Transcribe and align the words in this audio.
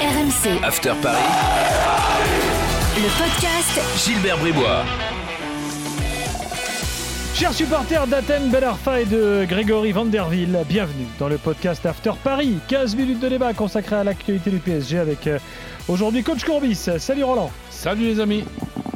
RMC, 0.00 0.62
After 0.64 0.92
Paris, 1.00 1.22
le 2.96 3.08
podcast 3.16 3.80
Gilbert 4.04 4.36
Bribois. 4.38 4.84
Chers 7.34 7.52
supporters 7.54 8.06
d'Athènes, 8.06 8.50
Ben 8.50 8.64
Arfa 8.64 9.00
et 9.00 9.04
de 9.06 9.46
Grégory 9.48 9.92
Vanderville, 9.92 10.58
bienvenue 10.68 11.06
dans 11.18 11.28
le 11.28 11.38
podcast 11.38 11.86
After 11.86 12.10
Paris. 12.22 12.58
15 12.68 12.96
minutes 12.96 13.20
de 13.20 13.28
débat 13.28 13.54
consacré 13.54 13.96
à 13.96 14.04
l'actualité 14.04 14.50
du 14.50 14.58
PSG 14.58 14.98
avec 14.98 15.26
euh, 15.26 15.38
aujourd'hui 15.88 16.22
Coach 16.22 16.44
Courbis. 16.44 16.88
Salut 16.98 17.24
Roland. 17.24 17.50
Salut 17.70 18.04
les 18.06 18.20
amis. 18.20 18.44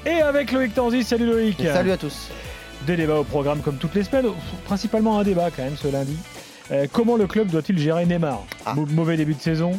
Et 0.05 0.21
avec 0.21 0.53
Loïc 0.53 0.75
Tanzi. 0.75 1.05
Salut 1.05 1.27
Loïc. 1.27 1.59
Salut 1.65 1.93
à 1.93 1.97
tous. 1.97 2.29
Des 2.87 2.97
débats 2.97 3.21
au 3.21 3.25
programme 3.25 3.61
comme 3.61 3.77
toutes 3.77 3.95
les 3.95 4.05
semaines, 4.05 4.27
principalement 4.67 5.19
un 5.19 5.23
débat 5.23 5.51
quand 5.55 5.63
même 5.63 5.77
ce 5.81 5.89
lundi. 5.89 6.17
Euh, 6.71 6.87
comment 6.93 7.17
le 7.17 7.27
club 7.27 7.49
doit-il 7.49 7.79
gérer 7.79 8.05
Neymar? 8.05 8.43
Ah. 8.67 8.75
Mau- 8.75 8.85
Mauvais 8.87 9.17
début 9.17 9.35
de 9.35 9.41
saison, 9.41 9.73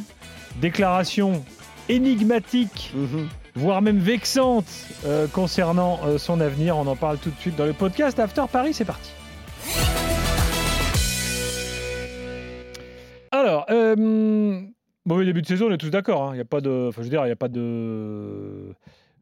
déclaration 0.60 1.44
énigmatique, 1.88 2.94
voire 3.56 3.82
même 3.82 3.98
vexante 3.98 4.68
euh, 5.06 5.28
concernant 5.28 6.00
euh, 6.06 6.18
son 6.18 6.40
avenir. 6.40 6.78
On 6.78 6.88
en 6.88 6.96
parle 6.96 7.18
tout 7.18 7.30
de 7.30 7.40
suite 7.40 7.56
dans 7.56 7.66
le 7.66 7.74
podcast 7.74 8.20
After 8.20 8.44
Paris, 8.52 8.74
c'est 8.74 8.86
parti. 8.86 9.12
Alors, 13.32 13.66
euh, 13.70 14.62
mauvais 15.06 15.26
début 15.26 15.42
de 15.42 15.48
saison, 15.48 15.68
on 15.70 15.72
est 15.72 15.78
tous 15.78 15.90
d'accord. 15.90 16.34
Il 16.34 16.36
n'y 16.36 16.42
a 16.42 16.46
pas 16.46 16.62
de, 16.62 16.88
enfin, 16.90 17.02
je 17.02 17.04
veux 17.04 17.10
dire, 17.10 17.22
il 17.24 17.28
n'y 17.28 17.32
a 17.32 17.38
pas 17.38 17.48
de, 17.48 18.74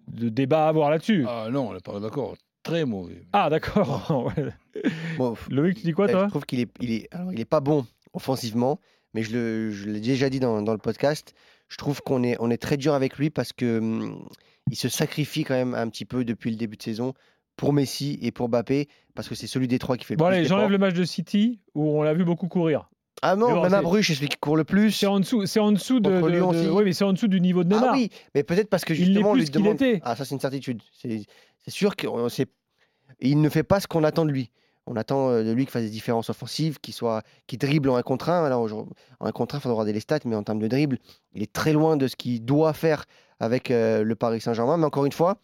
de 0.07 0.29
débat 0.29 0.65
à 0.65 0.69
avoir 0.69 0.89
là-dessus. 0.89 1.25
Ah 1.27 1.47
non, 1.51 1.69
on 1.69 1.73
n'est 1.73 1.79
pas 1.79 1.99
d'accord. 1.99 2.35
Très 2.63 2.85
mauvais. 2.85 3.23
Ah, 3.33 3.49
d'accord. 3.49 4.33
Bon, 5.17 5.35
Loïc, 5.49 5.77
tu 5.77 5.83
dis 5.83 5.93
quoi, 5.93 6.05
eh, 6.07 6.11
toi? 6.11 6.25
je 6.25 6.29
trouve 6.29 6.45
qu'il 6.45 6.59
est, 6.59 6.69
il 6.79 6.91
est, 6.91 7.07
alors, 7.11 7.33
il 7.33 7.39
est 7.39 7.45
pas 7.45 7.61
bon 7.61 7.87
offensivement, 8.13 8.79
mais 9.17 9.23
je, 9.23 9.31
le, 9.33 9.71
je 9.71 9.89
l'ai 9.89 9.99
déjà 9.99 10.29
dit 10.29 10.39
dans, 10.39 10.61
dans 10.61 10.73
le 10.73 10.77
podcast. 10.77 11.33
Je 11.69 11.77
trouve 11.77 12.01
qu'on 12.01 12.21
est, 12.23 12.37
on 12.39 12.51
est 12.51 12.57
très 12.61 12.77
dur 12.77 12.93
avec 12.93 13.17
lui 13.17 13.31
parce 13.31 13.51
que 13.51 13.79
hum, 13.79 14.23
il 14.69 14.75
se 14.77 14.89
sacrifie 14.89 15.43
quand 15.43 15.55
même 15.55 15.73
un 15.73 15.89
petit 15.89 16.05
peu 16.05 16.23
depuis 16.23 16.51
le 16.51 16.55
début 16.55 16.77
de 16.77 16.83
saison 16.83 17.13
pour 17.55 17.73
Messi 17.73 18.19
et 18.21 18.31
pour 18.31 18.47
Mbappé 18.49 18.87
parce 19.15 19.27
que 19.27 19.33
c'est 19.33 19.47
celui 19.47 19.67
des 19.67 19.79
trois 19.79 19.97
qui 19.97 20.05
fait 20.05 20.13
le 20.13 20.19
Bon, 20.19 20.25
plus 20.25 20.33
allez, 20.35 20.43
d'efforts. 20.43 20.57
j'enlève 20.59 20.71
le 20.71 20.77
match 20.77 20.93
de 20.93 21.03
City 21.03 21.59
où 21.73 21.99
on 21.99 22.03
l'a 22.03 22.13
vu 22.13 22.23
beaucoup 22.23 22.47
courir. 22.47 22.89
Ah 23.23 23.35
non, 23.35 23.49
bon, 23.51 23.63
même 23.63 23.73
à 23.73 23.81
Bruges, 23.81 24.05
c'est 24.07 24.13
celui 24.13 24.27
qui 24.29 24.37
court 24.37 24.55
le 24.55 24.63
plus. 24.63 24.91
C'est 24.91 25.07
en 25.07 25.19
dessous, 25.19 25.47
c'est 25.47 25.59
en 25.59 25.71
dessous 25.71 25.99
de, 25.99 26.21
de- 26.21 26.27
Lyon 26.27 26.51
de- 26.51 26.57
aussi. 26.59 26.69
oui, 26.69 26.83
mais 26.85 26.93
c'est 26.93 27.03
en 27.03 27.13
dessous 27.13 27.27
du 27.27 27.41
niveau 27.41 27.63
de 27.63 27.69
Neymar. 27.69 27.89
Ah 27.89 27.93
oui, 27.97 28.11
mais 28.35 28.43
peut-être 28.43 28.69
parce 28.69 28.85
que 28.85 28.93
Il 28.93 28.99
l'est 28.99 29.05
justement, 29.07 29.29
on 29.29 29.33
plus 29.33 29.39
lui 29.41 29.49
qu'il 29.49 29.61
demande. 29.63 29.73
était. 29.81 29.99
Ah, 30.03 30.15
ça, 30.15 30.23
c'est 30.23 30.35
une 30.35 30.39
certitude. 30.41 30.83
C'est 30.93 31.23
c'est 31.65 31.71
sûr 31.71 31.95
qu'il 31.95 33.41
ne 33.41 33.49
fait 33.49 33.63
pas 33.63 33.79
ce 33.79 33.87
qu'on 33.87 34.03
attend 34.03 34.23
de 34.25 34.31
lui. 34.31 34.51
On 34.87 34.95
attend 34.95 35.29
euh, 35.29 35.43
de 35.43 35.51
lui 35.51 35.65
qu'il 35.65 35.71
fasse 35.71 35.83
des 35.83 35.89
différences 35.89 36.29
offensives, 36.29 36.79
qu'il 36.79 36.93
soit, 36.93 37.21
qu'il 37.45 37.59
dribble 37.59 37.89
en 37.89 37.97
un 37.97 38.01
contre 38.01 38.29
un. 38.29 38.45
Alors, 38.45 38.61
aujourd'hui, 38.61 38.93
en 39.19 39.25
un 39.25 39.31
contre 39.31 39.55
un, 39.55 39.57
il 39.59 39.61
faudra 39.61 39.81
regarder 39.81 39.99
stats, 39.99 40.19
mais 40.25 40.35
en 40.35 40.43
termes 40.43 40.59
de 40.59 40.67
dribble, 40.67 40.97
il 41.33 41.43
est 41.43 41.51
très 41.51 41.73
loin 41.73 41.97
de 41.97 42.07
ce 42.07 42.15
qu'il 42.15 42.43
doit 42.43 42.73
faire 42.73 43.05
avec 43.39 43.69
euh, 43.69 44.03
le 44.03 44.15
Paris 44.15 44.39
Saint-Germain. 44.39 44.77
Mais 44.77 44.85
encore 44.85 45.05
une 45.05 45.11
fois, 45.11 45.39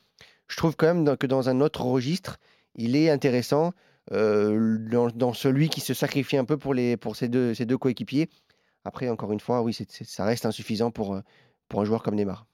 je 0.48 0.56
trouve 0.56 0.76
quand 0.78 0.94
même 0.94 1.18
que 1.18 1.28
dans 1.28 1.50
un 1.50 1.60
autre 1.60 1.82
registre, 1.82 2.40
il 2.76 2.96
est 2.96 3.10
intéressant 3.10 3.74
euh, 4.14 4.78
dans, 5.14 5.34
celui 5.34 5.70
qui 5.70 5.82
se 5.82 5.94
sacrifie 5.94 6.38
un 6.38 6.46
peu 6.46 6.58
pour, 6.58 6.74
ses 7.16 7.28
deux, 7.28 7.78
coéquipiers. 7.78 8.30
Après, 8.86 9.10
encore 9.10 9.34
une 9.34 9.40
fois, 9.42 9.62
oui, 9.62 9.78
ça 9.90 10.26
reste 10.26 10.46
insuffisant 10.46 10.90
pour, 10.90 11.20
pour 11.68 11.82
un 11.82 11.86
joueur 11.86 12.02
comme 12.02 12.16
Neymar. 12.16 12.46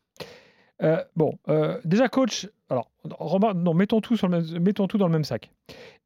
Euh, 0.82 1.04
bon, 1.16 1.38
euh, 1.50 1.78
déjà, 1.86 2.08
coach, 2.08 2.48
alors, 2.70 2.90
non, 3.56 3.74
mettons 3.74 4.00
tout, 4.02 4.16
sur 4.16 4.28
le 4.28 4.40
même, 4.42 4.60
mettons 4.64 4.88
tout 4.88 4.98
dans 4.98 5.08
le 5.08 5.12
même 5.14 5.24
sac. 5.24 5.52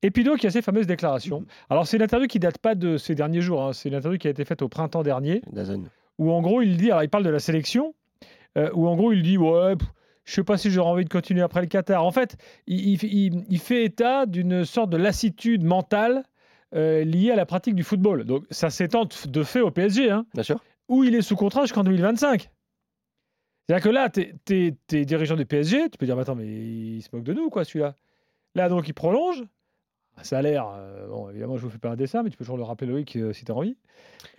Epido 0.02 0.36
qui 0.36 0.48
a 0.48 0.52
ses 0.52 0.62
fameuses 0.62 0.88
déclarations. 0.88 1.42
Mhm. 1.42 1.46
Alors, 1.70 1.88
c'est 1.88 1.98
une 1.98 2.04
interview 2.04 2.28
qui 2.28 2.40
date 2.40 2.58
pas 2.58 2.74
de 2.76 2.98
ces 2.98 3.16
derniers 3.16 3.42
jours, 3.42 3.62
hein, 3.64 3.74
c'est 3.74 3.90
une 3.90 3.96
interview 3.96 4.18
qui 4.18 4.28
a 4.28 4.32
été 4.32 4.46
faite 4.46 4.62
au 4.62 4.70
printemps 4.70 5.04
dernier, 5.04 5.42
Dazon. 5.52 5.84
où 6.18 6.32
en 6.32 6.42
gros, 6.42 6.62
il 6.62 6.78
dit, 6.78 6.90
alors 6.92 7.04
il 7.04 7.10
parle 7.10 7.24
de 7.24 7.30
la 7.30 7.40
sélection, 7.40 7.94
euh, 8.58 8.70
où 8.74 8.88
en 8.88 8.96
gros, 8.96 9.12
il 9.14 9.22
dit, 9.24 9.38
ouais, 9.38 9.76
pff, 9.76 9.88
je 10.26 10.34
sais 10.34 10.44
pas 10.44 10.58
si 10.58 10.72
j'aurais 10.72 10.90
envie 10.90 11.04
de 11.06 11.10
continuer 11.10 11.42
après 11.42 11.62
le 11.62 11.68
Qatar. 11.68 12.04
En 12.06 12.12
fait, 12.12 12.38
il, 12.66 12.80
il- 12.94 13.04
il- 13.04 13.46
il 13.50 13.60
fait 13.60 13.84
état 13.84 14.26
d'une 14.26 14.64
sorte 14.66 14.90
de 14.90 14.98
lassitude 14.98 15.64
mentale 15.64 16.24
liée 16.72 17.30
à 17.32 17.36
la 17.36 17.46
pratique 17.46 17.76
du 17.76 17.84
football. 17.84 18.24
Donc, 18.24 18.46
ça 18.50 18.72
s'étend 18.72 19.08
de 19.28 19.44
fait 19.44 19.62
au 19.62 19.70
PSG, 19.70 20.10
hein. 20.10 20.26
Bien 20.34 20.42
sûr. 20.42 20.60
où 20.90 21.04
il 21.04 21.14
est 21.14 21.22
sous 21.22 21.36
contrat 21.36 21.62
jusqu'en 21.62 21.84
2025. 21.84 22.50
C'est-à-dire 23.68 23.84
que 23.84 23.90
là, 23.90 24.10
tu 24.10 24.76
es, 24.92 25.06
dirigeant 25.06 25.36
du 25.36 25.46
PSG, 25.46 25.90
tu 25.90 25.98
peux 25.98 26.06
dire, 26.06 26.16
mais 26.16 26.22
attends, 26.24 26.36
mais 26.36 26.46
il 26.48 27.02
se 27.02 27.10
moque 27.14 27.24
de 27.24 27.34
nous, 27.34 27.50
quoi, 27.50 27.64
celui-là. 27.64 27.96
Là, 28.56 28.70
donc, 28.70 28.88
il 28.88 28.94
prolonge. 28.94 29.44
Ah, 30.18 30.24
Ça 30.24 30.38
a 30.38 30.42
l'air, 30.42 30.68
euh, 30.76 31.08
bon, 31.08 31.30
évidemment, 31.30 31.58
je 31.58 31.64
vous 31.64 31.70
fais 31.70 31.80
pas 31.80 31.90
un 31.90 31.96
dessin, 31.96 32.22
mais 32.24 32.30
tu 32.30 32.38
peux 32.38 32.44
toujours 32.44 32.58
le 32.58 32.64
rappeler, 32.64 32.88
Loïc, 32.88 33.16
euh, 33.16 33.34
si 33.34 33.46
tu 33.46 33.52
as 33.52 33.56
envie. 33.56 33.78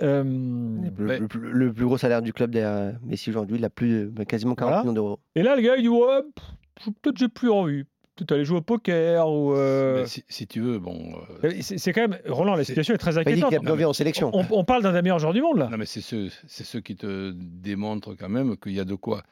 Euh, 0.03 0.23
Le, 0.23 1.05
Mais- 1.05 1.19
le 1.19 1.27
plus- 1.27 1.41
le 1.53 1.73
plus 1.73 1.85
gros 1.85 1.99
salaire 1.99 2.23
du 2.23 2.33
club 2.33 2.51
derrière 2.51 2.99
Messi 3.03 3.31
aujourd'hui, 3.31 3.57
il 3.59 3.65
a 3.65 3.71
plus, 3.71 4.11
de- 4.13 4.25
quasiment 4.25 4.55
40 4.55 4.71
Voilà. 4.71 4.83
millions 4.83 4.93
d'euros. 4.93 5.19
et 5.35 5.43
là, 5.43 5.57
le 5.57 5.63
gars, 5.63 5.77
il 5.77 5.83
dit, 5.83 5.89
ouais, 5.89 6.21
peut-être 7.03 7.17
j'ai 7.19 7.29
plus 7.29 7.51
envie. 7.51 7.85
Peut-être 8.17 8.33
aller 8.33 8.45
jouer 8.45 8.59
au 8.59 8.63
poker 8.63 9.29
ou. 9.29 9.55
euh, 9.55 10.03
Mais 10.03 10.07
si, 10.07 10.25
si 10.29 10.47
tu 10.47 10.61
veux, 10.61 10.79
bon. 10.79 11.15
euh, 11.43 11.51
C'est 11.61 11.79
c'est 11.79 11.93
quand 11.93 12.03
même, 12.09 12.19
Roland, 12.29 12.55
la 12.55 12.63
situation 12.65 12.95
est 12.95 12.99
très 12.99 13.19
inquiétante. 13.19 13.53
a 13.53 13.59
plus 13.61 13.71
envie 13.71 13.85
en 13.85 13.93
sélection. 13.93 14.31
On, 14.33 14.47
on 14.51 14.65
parle 14.65 14.83
d'un 14.85 14.93
des 14.93 15.03
meilleurs 15.03 15.19
joueurs 15.19 15.33
du 15.33 15.43
monde, 15.43 15.59
là. 15.59 15.69
non, 15.69 15.77
mais 15.77 15.87
c'est 15.87 16.01
ceux, 16.01 16.29
c'est 16.47 16.65
ceux 16.65 16.81
qui 16.81 16.95
te 16.95 17.33
démontrent 17.35 18.15
quand 18.15 18.29
même 18.29 18.57
qu'il 18.57 18.73
y 18.73 18.81
a 18.81 18.85
de 18.85 18.95
quoi 18.95 19.23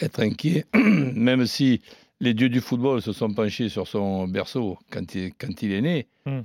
être 0.00 0.20
inquiet, 0.20 0.64
même 0.74 1.44
si 1.46 1.80
les 2.20 2.32
dieux 2.34 2.48
du 2.48 2.60
football 2.60 3.02
se 3.02 3.12
sont 3.12 3.32
penchés 3.34 3.68
sur 3.68 3.88
son 3.88 4.28
berceau 4.28 4.78
quand 4.90 5.14
il, 5.14 5.32
quand 5.34 5.60
il 5.62 5.72
est 5.72 5.80
né. 5.80 6.06
Hmm. 6.24 6.40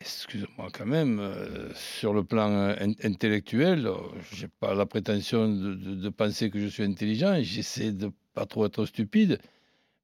Excuse-moi 0.00 0.68
quand 0.76 0.84
même, 0.86 1.18
euh, 1.20 1.68
sur 1.74 2.12
le 2.12 2.24
plan 2.24 2.50
euh, 2.50 2.74
in- 2.80 2.92
intellectuel, 3.08 3.86
euh, 3.86 3.94
j'ai 4.32 4.48
pas 4.48 4.74
la 4.74 4.84
prétention 4.84 5.48
de, 5.48 5.74
de- 5.74 5.94
de 5.94 6.08
penser 6.08 6.50
que 6.50 6.58
je 6.58 6.66
suis 6.66 6.82
intelligent, 6.82 7.36
j'essaie 7.40 7.92
de 7.92 8.10
pas 8.34 8.44
trop 8.44 8.66
être 8.66 8.84
stupide, 8.84 9.38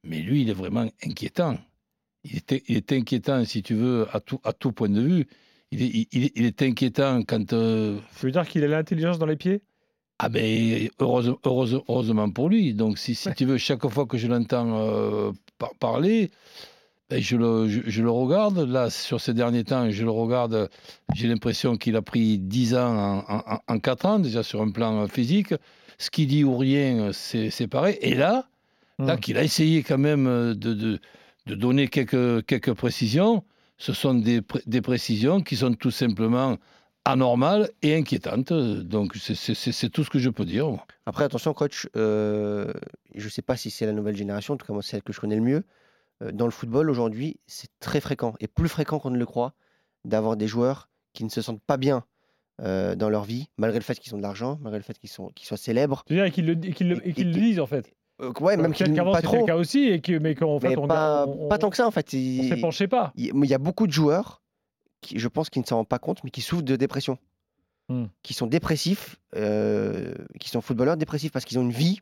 mais 0.04 0.20
lui, 0.20 0.42
il 0.42 0.50
est 0.50 0.54
vraiment 0.54 0.88
inquiétant. 1.04 1.58
Il 2.24 2.36
est, 2.36 2.62
il 2.68 2.76
est 2.76 2.92
inquiétant, 2.92 3.44
si 3.44 3.62
tu 3.62 3.74
veux, 3.74 4.06
à 4.12 4.20
tout, 4.20 4.40
à 4.44 4.52
tout 4.52 4.72
point 4.72 4.88
de 4.88 5.00
vue. 5.00 5.26
Il 5.70 5.82
est, 5.82 5.86
il- 5.86 6.06
il 6.12 6.24
est- 6.24 6.32
il 6.36 6.44
est 6.46 6.62
inquiétant 6.62 7.22
quand... 7.22 7.52
euh, 7.52 7.98
veux 8.22 8.30
dire 8.30 8.46
qu'il 8.48 8.64
a 8.64 8.68
l'intelligence 8.68 9.18
dans 9.18 9.26
les 9.26 9.36
pieds? 9.36 9.62
ah 10.20 10.28
ben, 10.28 10.88
heureuse- 10.98 11.36
heureuse- 11.44 11.80
heureusement 11.88 12.28
pour 12.30 12.48
lui. 12.48 12.74
Donc, 12.74 12.98
si, 12.98 13.14
si 13.14 13.32
tu 13.34 13.44
veux, 13.44 13.56
chaque 13.56 13.86
fois 13.88 14.04
que 14.06 14.18
je 14.18 14.26
l'entends 14.26 14.76
euh, 14.80 15.30
par- 15.58 15.74
parler, 15.78 16.30
ben, 17.08 17.22
je, 17.22 17.36
le, 17.36 17.68
je, 17.68 17.82
je 17.86 18.02
le 18.02 18.10
regarde. 18.10 18.58
Là, 18.58 18.90
sur 18.90 19.20
ces 19.20 19.32
derniers 19.32 19.62
temps, 19.64 19.88
je 19.90 20.02
le 20.04 20.10
regarde. 20.10 20.68
J'ai 21.14 21.28
l'impression 21.28 21.76
qu'il 21.76 21.94
a 21.94 22.02
pris 22.02 22.38
10 22.38 22.74
ans 22.74 23.24
en, 23.28 23.38
en, 23.54 23.60
en 23.68 23.78
4 23.78 24.06
ans, 24.06 24.18
déjà 24.18 24.42
sur 24.42 24.60
un 24.60 24.70
plan 24.72 25.04
euh, 25.04 25.06
physique. 25.06 25.54
Ce 25.98 26.10
qu'il 26.10 26.26
dit 26.26 26.42
ou 26.42 26.56
rien, 26.58 27.12
c'est 27.12 27.50
c'est 27.50 27.68
pareil. 27.68 27.96
Et 28.00 28.14
là, 28.14 28.48
là 28.98 29.16
Hmm. 29.16 29.20
qu'il 29.20 29.36
a 29.38 29.42
essayé 29.44 29.82
quand 29.82 29.98
même 29.98 30.26
euh, 30.26 30.54
de, 30.54 30.74
de, 30.74 30.98
de 31.46 31.54
donner 31.54 31.88
quelques, 31.88 32.44
quelques 32.46 32.74
précisions, 32.74 33.44
ce 33.76 33.92
sont 33.92 34.14
des, 34.14 34.40
des 34.66 34.80
précisions 34.80 35.40
qui 35.40 35.56
sont 35.56 35.72
tout 35.74 35.90
simplement 35.92 36.56
anormales 37.04 37.70
et 37.82 37.94
inquiétantes. 37.94 38.52
Donc, 38.52 39.14
c'est- 39.16 39.34
c'est 39.34 39.54
c'est- 39.54 39.72
c'est 39.72 39.88
tout 39.88 40.04
ce 40.04 40.10
que 40.10 40.18
je 40.18 40.30
peux 40.30 40.44
dire. 40.44 40.68
moi. 40.68 40.84
Après, 41.06 41.24
attention, 41.24 41.54
coach, 41.54 41.88
euh, 41.96 42.72
je 43.14 43.24
ne 43.24 43.30
sais 43.30 43.40
pas 43.42 43.56
si 43.56 43.70
c'est 43.70 43.86
la 43.86 43.92
nouvelle 43.92 44.16
génération, 44.16 44.54
en 44.54 44.56
tout 44.56 44.66
cas, 44.66 44.72
moi, 44.72 44.82
c'est 44.82 44.90
celle 44.92 45.02
que 45.02 45.12
je 45.12 45.20
connais 45.20 45.36
le 45.36 45.42
mieux. 45.42 45.64
Euh, 46.22 46.32
dans 46.32 46.44
le 46.44 46.50
football, 46.50 46.90
aujourd'hui, 46.90 47.38
c'est 47.46 47.70
très 47.80 48.00
fréquent, 48.00 48.34
et 48.40 48.48
plus 48.48 48.68
fréquent 48.68 48.98
qu'on 48.98 49.10
ne 49.10 49.18
le 49.18 49.24
croit, 49.26 49.54
d'avoir 50.04 50.36
des 50.36 50.48
joueurs 50.48 50.88
qui 51.14 51.24
ne 51.24 51.28
se 51.30 51.40
sentent 51.40 51.62
pas 51.62 51.76
bien 51.76 52.04
euh, 52.60 52.96
dans 52.96 53.08
leur 53.08 53.22
vie, 53.22 53.46
malgré 53.56 53.78
le 53.78 53.84
fait 53.84 53.94
qu'ils 54.00 54.12
ont 54.16 54.18
de 54.18 54.22
l'argent, 54.22 54.58
malgré 54.60 54.78
le 54.80 54.82
fait 54.84 54.98
qu'ils 54.98 55.08
sont- 55.08 55.28
qu'ils 55.28 55.46
soient 55.46 55.56
célèbres. 55.56 56.02
Je 56.10 56.14
veux 56.16 56.22
dire, 56.24 56.32
qu'il 56.32 56.44
le, 56.46 56.54
qu'il 56.56 56.88
le, 56.88 57.08
et- 57.08 57.12
le 57.22 57.30
disent, 57.30 57.60
en 57.60 57.66
fait. 57.66 57.94
Euh, 58.20 58.32
ouais, 58.40 58.56
même 58.56 58.72
qu'ils 58.72 58.92
qu'avant, 58.94 59.12
pas 59.12 59.18
c'était 59.18 59.28
trop, 59.28 59.36
le 59.40 59.44
cas 59.46 59.56
aussi, 59.56 59.84
et 59.88 60.00
que, 60.00 60.18
mais 60.18 60.34
qu'en 60.34 60.58
fait, 60.58 60.70
mais 60.70 60.76
on, 60.76 60.86
pas, 60.88 61.26
on- 61.26 61.48
pas 61.48 61.58
tant 61.58 61.70
que 61.70 61.76
ça, 61.76 61.86
en 61.86 61.90
fait. 61.90 62.08
on 62.12 62.16
Il- 62.16 62.48
s'épanchait 62.48 62.88
pas. 62.88 63.12
il 63.16 63.32
il 63.34 63.44
y 63.48 63.54
a 63.54 63.58
beaucoup 63.58 63.86
de 63.86 63.92
joueurs, 63.92 64.42
qui, 65.00 65.18
je 65.18 65.28
pense, 65.28 65.50
qui 65.50 65.60
ne 65.60 65.64
s'en 65.64 65.76
rendent 65.76 65.88
pas 65.88 65.98
compte, 66.00 66.24
mais 66.24 66.30
qui 66.30 66.40
souffrent 66.40 66.62
de 66.64 66.76
dépression. 66.76 67.18
Hmm. 67.88 68.06
Qui 68.22 68.34
sont 68.34 68.46
dépressifs, 68.46 69.16
euh, 69.36 70.12
qui 70.40 70.48
sont 70.50 70.60
footballeurs 70.60 70.96
dépressifs 70.96 71.32
parce 71.32 71.44
qu'ils 71.44 71.58
ont 71.58 71.62
une 71.62 71.70
vie 71.70 72.00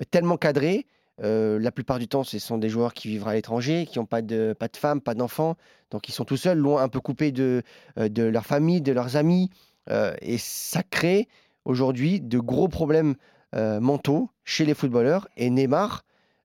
euh, 0.00 0.04
tellement 0.10 0.36
cadrée. 0.36 0.86
euh, 1.22 1.58
la 1.58 1.72
plupart 1.72 1.98
du 1.98 2.06
temps, 2.08 2.24
ce 2.24 2.38
sont 2.38 2.58
des 2.58 2.68
joueurs 2.68 2.92
qui 2.92 3.08
vivent 3.08 3.26
à 3.26 3.32
l'étranger, 3.32 3.86
qui 3.86 3.98
n'ont 3.98 4.04
pas 4.04 4.20
de, 4.20 4.52
pas 4.58 4.68
de 4.68 4.76
femme, 4.76 5.00
pas 5.00 5.14
d'enfants. 5.14 5.56
Donc, 5.90 6.08
ils 6.10 6.12
sont 6.12 6.24
tout 6.26 6.36
seuls, 6.36 6.58
loin, 6.58 6.82
un 6.82 6.88
peu 6.90 7.00
coupés 7.00 7.32
de, 7.32 7.62
de 7.96 8.22
leur 8.24 8.44
famille, 8.44 8.82
de 8.82 8.92
leurs 8.92 9.16
amis. 9.16 9.48
euh, 9.88 10.14
et 10.20 10.36
ça 10.36 10.82
crée 10.82 11.28
aujourd'hui 11.64 12.20
de 12.20 12.38
gros 12.38 12.68
problèmes 12.68 13.14
mentaux 13.54 14.30
chez 14.44 14.64
les 14.64 14.74
footballeurs 14.74 15.28
et 15.36 15.50
Neymar 15.50 16.02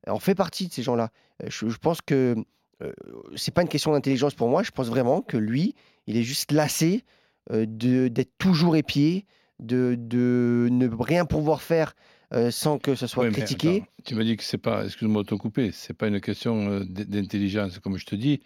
en 0.08 0.20
fait 0.20 0.36
partie 0.36 0.68
de 0.68 0.74
ces 0.74 0.84
gens-là. 0.84 1.10
Euh, 1.44 1.48
Je, 1.50 1.70
je 1.70 1.78
pense 1.78 2.02
que 2.02 2.36
euh, 2.82 2.92
c'est 3.36 3.54
pas 3.54 3.62
une 3.62 3.68
question 3.68 3.92
d'intelligence 3.92 4.34
pour 4.34 4.50
moi. 4.50 4.64
Je 4.64 4.72
pense 4.72 4.88
vraiment 4.88 5.22
que 5.22 5.38
lui, 5.38 5.76
il 6.08 6.18
est 6.18 6.24
juste 6.24 6.52
lassé 6.52 7.04
euh, 7.52 7.66
d'être 7.68 8.38
toujours 8.38 8.76
épié, 8.76 9.26
de, 9.60 9.96
de 10.00 10.68
ne 10.72 10.88
rien 10.88 11.26
pouvoir 11.26 11.62
faire 11.62 11.94
euh, 12.34 12.50
sans 12.50 12.80
que 12.80 12.96
ce 12.96 13.06
soit 13.08 13.26
Oui, 13.26 13.32
critiqué. 13.32 13.78
attends, 13.78 13.86
tu 14.06 14.16
me 14.16 14.24
dis 14.24 14.38
que 14.38 14.44
c'est 14.44 14.58
pas, 14.58 14.86
excuse-moi 14.86 15.22
de 15.24 15.28
te 15.28 15.36
couper, 15.36 15.72
c'est 15.72 15.94
pas 15.94 16.08
une 16.08 16.22
question 16.22 16.70
euh, 16.70 16.84
d'intelligence, 16.86 17.78
comme 17.80 17.98
je 17.98 18.06
te 18.06 18.16
dis. 18.16 18.42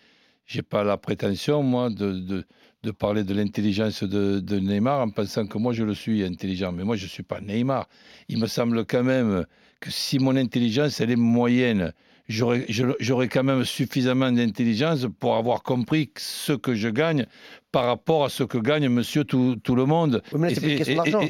J'ai 0.46 0.62
pas 0.62 0.84
la 0.84 0.98
prétention, 0.98 1.64
moi, 1.64 1.90
de, 1.90 2.12
de, 2.12 2.46
de 2.86 2.92
parler 2.92 3.24
de 3.24 3.34
l'intelligence 3.34 4.04
de, 4.04 4.40
de 4.40 4.60
Neymar 4.60 5.02
en 5.02 5.10
pensant 5.10 5.46
que 5.48 5.58
moi, 5.58 5.74
je 5.74 5.84
le 5.84 5.94
suis 5.94 6.24
intelligent. 6.24 6.72
Mais 6.72 6.84
moi, 6.84 6.96
je 6.96 7.08
suis 7.08 7.24
pas 7.24 7.42
Neymar. 7.42 7.88
Il 8.30 8.40
me 8.40 8.48
semble 8.48 8.86
quand 8.86 9.04
même 9.04 9.46
que 9.82 9.92
si 9.92 10.20
mon 10.20 10.36
intelligence, 10.36 11.02
elle 11.02 11.12
est 11.12 11.16
moyenne, 11.18 11.92
j'aurais 12.30 13.28
quand 13.28 13.44
même 13.44 13.66
suffisamment 13.66 14.32
d'intelligence 14.32 15.08
pour 15.20 15.36
avoir 15.36 15.64
compris 15.64 16.12
ce 16.18 16.54
que 16.54 16.74
je 16.76 16.90
gagne 16.90 17.26
par 17.72 17.86
rapport 17.86 18.26
à 18.26 18.30
ce 18.30 18.44
que 18.44 18.58
gagne 18.58 18.88
monsieur 18.90 19.24
tout, 19.26 19.58
tout 19.64 19.76
le 19.76 19.86
monde. 19.86 20.22
Mais 20.34 20.56
c'est 20.56 20.62
pas 20.62 20.68
une 20.68 20.78
question 20.78 20.96
d'argent. 21.04 21.30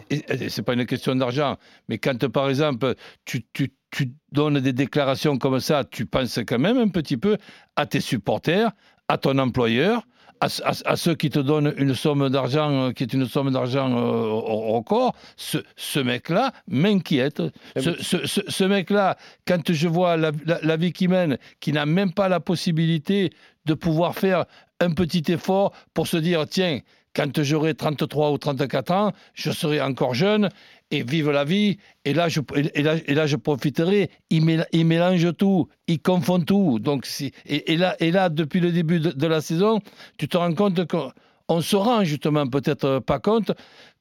c'est 0.49 0.61
pas 0.63 0.73
une 0.73 0.85
question 0.85 1.15
d'argent. 1.15 1.57
Mais 1.89 1.97
quand, 1.97 2.27
par 2.29 2.49
exemple, 2.49 2.93
tu, 3.25 3.43
tu- 3.53 3.73
tu 3.91 4.11
donnes 4.31 4.59
des 4.59 4.73
déclarations 4.73 5.37
comme 5.37 5.59
ça, 5.61 5.85
tu 5.85 6.05
penses 6.05 6.39
quand 6.45 6.59
même 6.59 6.77
un 6.77 6.89
petit 6.89 7.15
peu 7.17 7.37
à 7.77 7.85
tes 7.85 8.01
supporters, 8.01 8.71
à 9.07 9.17
ton 9.17 9.37
employeur, 9.37 10.05
à, 10.41 10.47
à- 10.63 10.91
à 10.91 10.95
ceux 10.95 11.15
qui 11.15 11.29
te 11.29 11.39
donnent 11.39 11.73
une 11.77 11.93
somme 11.95 12.29
d'argent 12.29 12.69
euh, 12.71 12.91
qui 12.91 13.03
est 13.03 13.13
une 13.13 13.27
somme 13.27 13.51
d'argent 13.51 13.89
euh, 13.91 14.27
record. 14.75 15.15
Ce, 15.37 15.57
ce 15.75 15.99
mec-là 15.99 16.51
m'inquiète. 16.67 17.41
Ce, 17.77 17.93
ce- 18.01 18.25
ce- 18.25 18.41
ce 18.47 18.63
mec-là, 18.63 19.17
quand 19.47 19.71
je 19.71 19.87
vois 19.87 20.17
la, 20.17 20.31
la- 20.45 20.59
la 20.61 20.77
vie 20.77 20.91
qu'il 20.93 21.09
mène, 21.09 21.37
qui 21.59 21.71
n'a 21.71 21.85
même 21.85 22.11
pas 22.13 22.29
la 22.29 22.39
possibilité 22.39 23.31
de 23.65 23.73
pouvoir 23.73 24.15
faire 24.15 24.45
un 24.79 24.91
petit 24.91 25.23
effort 25.31 25.71
pour 25.93 26.07
se 26.07 26.17
dire, 26.17 26.45
tiens, 26.47 26.79
quand 27.15 27.41
j'aurai 27.43 27.73
33 27.75 28.31
ou 28.31 28.37
34 28.37 28.91
ans, 28.91 29.11
je 29.33 29.51
serai 29.51 29.81
encore 29.81 30.13
jeune 30.13 30.49
et 30.91 31.03
vive 31.03 31.31
la 31.31 31.43
vie. 31.45 31.77
Et 32.03 32.13
là, 32.13 32.29
je, 32.29 32.41
et 32.73 32.83
là, 32.83 32.95
et 33.05 33.13
là, 33.13 33.25
je 33.27 33.35
profiterai. 33.37 34.09
Il, 34.29 34.43
mél- 34.45 34.67
il 34.71 34.85
mélange 34.85 35.35
tout, 35.37 35.67
il 35.87 36.01
confond 36.01 36.39
tout. 36.41 36.79
Donc, 36.79 37.07
et, 37.45 37.77
là, 37.77 37.95
et 37.99 38.11
là, 38.11 38.29
depuis 38.29 38.59
le 38.59 38.71
début 38.71 38.99
de, 38.99 39.11
de 39.11 39.27
la 39.27 39.41
saison, 39.41 39.79
tu 40.17 40.27
te 40.27 40.37
rends 40.37 40.53
compte 40.53 40.85
qu'on 40.87 41.11
on 41.47 41.61
se 41.61 41.75
rend 41.75 42.03
justement 42.03 42.47
peut-être 42.47 42.99
pas 42.99 43.19
compte 43.19 43.51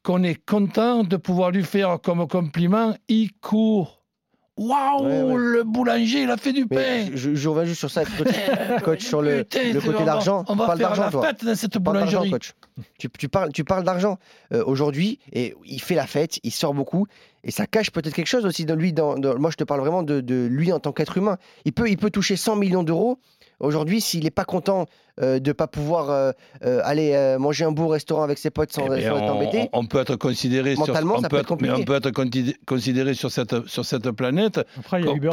qu'on 0.03 0.23
est 0.23 0.45
content 0.45 1.05
de 1.05 1.17
pouvoir 1.17 1.51
lui 1.51 1.65
faire 1.65 1.99
comme 2.03 2.27
compliment, 2.29 2.95
il 3.09 3.33
court. 3.41 4.04
Waouh, 4.57 5.05
Ouais, 5.05 5.23
ouais. 5.23 5.35
le 5.37 5.63
boulanger, 5.65 6.23
il 6.23 6.31
a 6.31 6.37
fait 6.37 6.53
du 6.53 6.65
pain. 6.67 7.09
Je, 7.13 7.35
je 7.35 7.49
reviens 7.49 7.65
juste 7.65 7.81
sur 7.81 7.91
ça, 7.91 8.05
coach, 8.05 8.29
coach, 8.85 9.01
sur 9.05 9.21
le, 9.21 9.39
Putain, 9.43 9.73
le 9.73 9.81
c'est- 9.81 9.87
côté 9.87 9.97
on 9.97 9.99
va- 10.01 10.05
d'argent. 10.05 10.45
On 10.49 10.55
va 10.55 10.67
Parle 10.67 10.79
faire 10.79 10.89
d'argent, 10.89 11.03
la 11.07 11.11
toi. 11.11 11.27
fête 11.27 11.45
dans 11.45 11.55
cette 11.57 11.79
Parle 11.81 11.97
d'argent, 11.99 12.19
boulangerie. 12.19 12.31
coach. 12.31 12.53
Tu, 12.99 13.09
tu 13.11 13.29
parles, 13.29 13.51
tu 13.53 13.65
parles 13.65 13.83
d'argent 13.83 14.19
euh, 14.53 14.63
aujourd'hui 14.65 15.19
et 15.33 15.55
il 15.65 15.81
fait 15.81 15.97
la 15.97 16.07
fête, 16.07 16.39
il 16.45 16.53
sort 16.53 16.73
beaucoup 16.73 17.07
et 17.43 17.51
ça 17.51 17.67
cache 17.67 17.91
peut-être 17.91 18.15
quelque 18.15 18.29
chose 18.29 18.47
aussi 18.47 18.65
de 18.65 18.75
lui. 18.75 18.93
Dans, 18.93 19.17
dans- 19.19 19.37
moi, 19.41 19.51
je 19.51 19.57
te 19.57 19.65
parle 19.65 19.81
vraiment 19.81 20.05
de, 20.05 20.21
de 20.21 20.47
lui 20.47 20.73
en 20.73 20.79
tant 20.79 20.93
qu'être 20.93 21.19
humain. 21.19 21.37
Il 21.65 21.73
peut, 21.73 21.89
il 21.91 21.97
peut 21.97 22.11
toucher 22.11 22.37
100 22.37 22.55
millions 22.57 22.85
d'euros 22.85 23.19
aujourd'hui 23.65 24.01
s'il 24.01 24.25
n'est 24.25 24.31
pas 24.31 24.45
content 24.45 24.87
euh, 25.21 25.39
de 25.39 25.51
ne 25.51 25.53
pas 25.53 25.67
pouvoir 25.69 26.11
euh, 26.11 26.33
euh, 26.65 26.81
aller 26.85 27.13
euh, 27.15 27.39
manger 27.39 27.65
un 27.65 27.71
beau 27.73 27.87
restaurant 27.89 28.23
avec 28.25 28.39
ses 28.39 28.51
potes 28.51 28.73
sans, 28.73 28.85
Eh 28.87 29.03
sans 29.03 29.17
être 29.17 29.23
on, 29.23 29.29
embêté. 29.31 29.69
on 29.73 29.87
peut 29.87 29.99
être 30.01 30.17
considéré 30.17 30.75
sur, 30.75 30.89
Mentalement, 30.89 31.15
on 31.19 31.21
ça 31.23 31.29
peut 31.29 31.37
peut 31.37 31.43
être 31.43 31.53
être- 31.53 31.61
mais 31.63 31.71
on 31.71 31.85
peut 31.85 31.95
être 31.95 32.11
considéré 32.67 33.15
sur 33.15 33.31
cette, 33.31 33.67
sur 33.69 33.85
cette 33.85 34.11
planète 34.11 34.61
Après, 34.79 35.01
il 35.01 35.05
y 35.07 35.09
a 35.09 35.11
comme, 35.11 35.17
Uber 35.19 35.29
hein. 35.29 35.33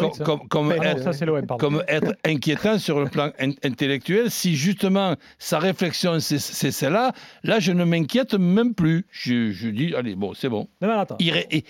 Mais 0.70 0.78
non, 0.78 0.84
être, 0.84 1.04
ça 1.04 1.14
comme 1.58 1.84
inquiétant 2.24 2.78
sur 2.78 3.00
le 3.00 3.06
plan 3.08 3.32
in- 3.40 3.54
intellectuel. 3.64 4.30
Si 4.30 4.56
justement 4.56 5.16
sa 5.40 5.58
réflexion 5.60 6.20
c'est 6.20 6.40
celle-là, 6.72 7.12
là 7.44 7.60
je 7.60 7.72
ne 7.72 7.84
m'inquiète 7.84 8.36
même 8.36 8.76
plus. 8.76 9.06
Je, 9.10 9.52
je 9.52 9.68
dis 9.70 9.96
allez 9.96 10.16
bon 10.16 10.34
c'est 10.36 10.50
bon. 10.50 10.68
Non, 10.82 10.88
mais 10.90 10.94
attends. 10.94 11.18
Irré- 11.20 11.48
i- 11.52 11.64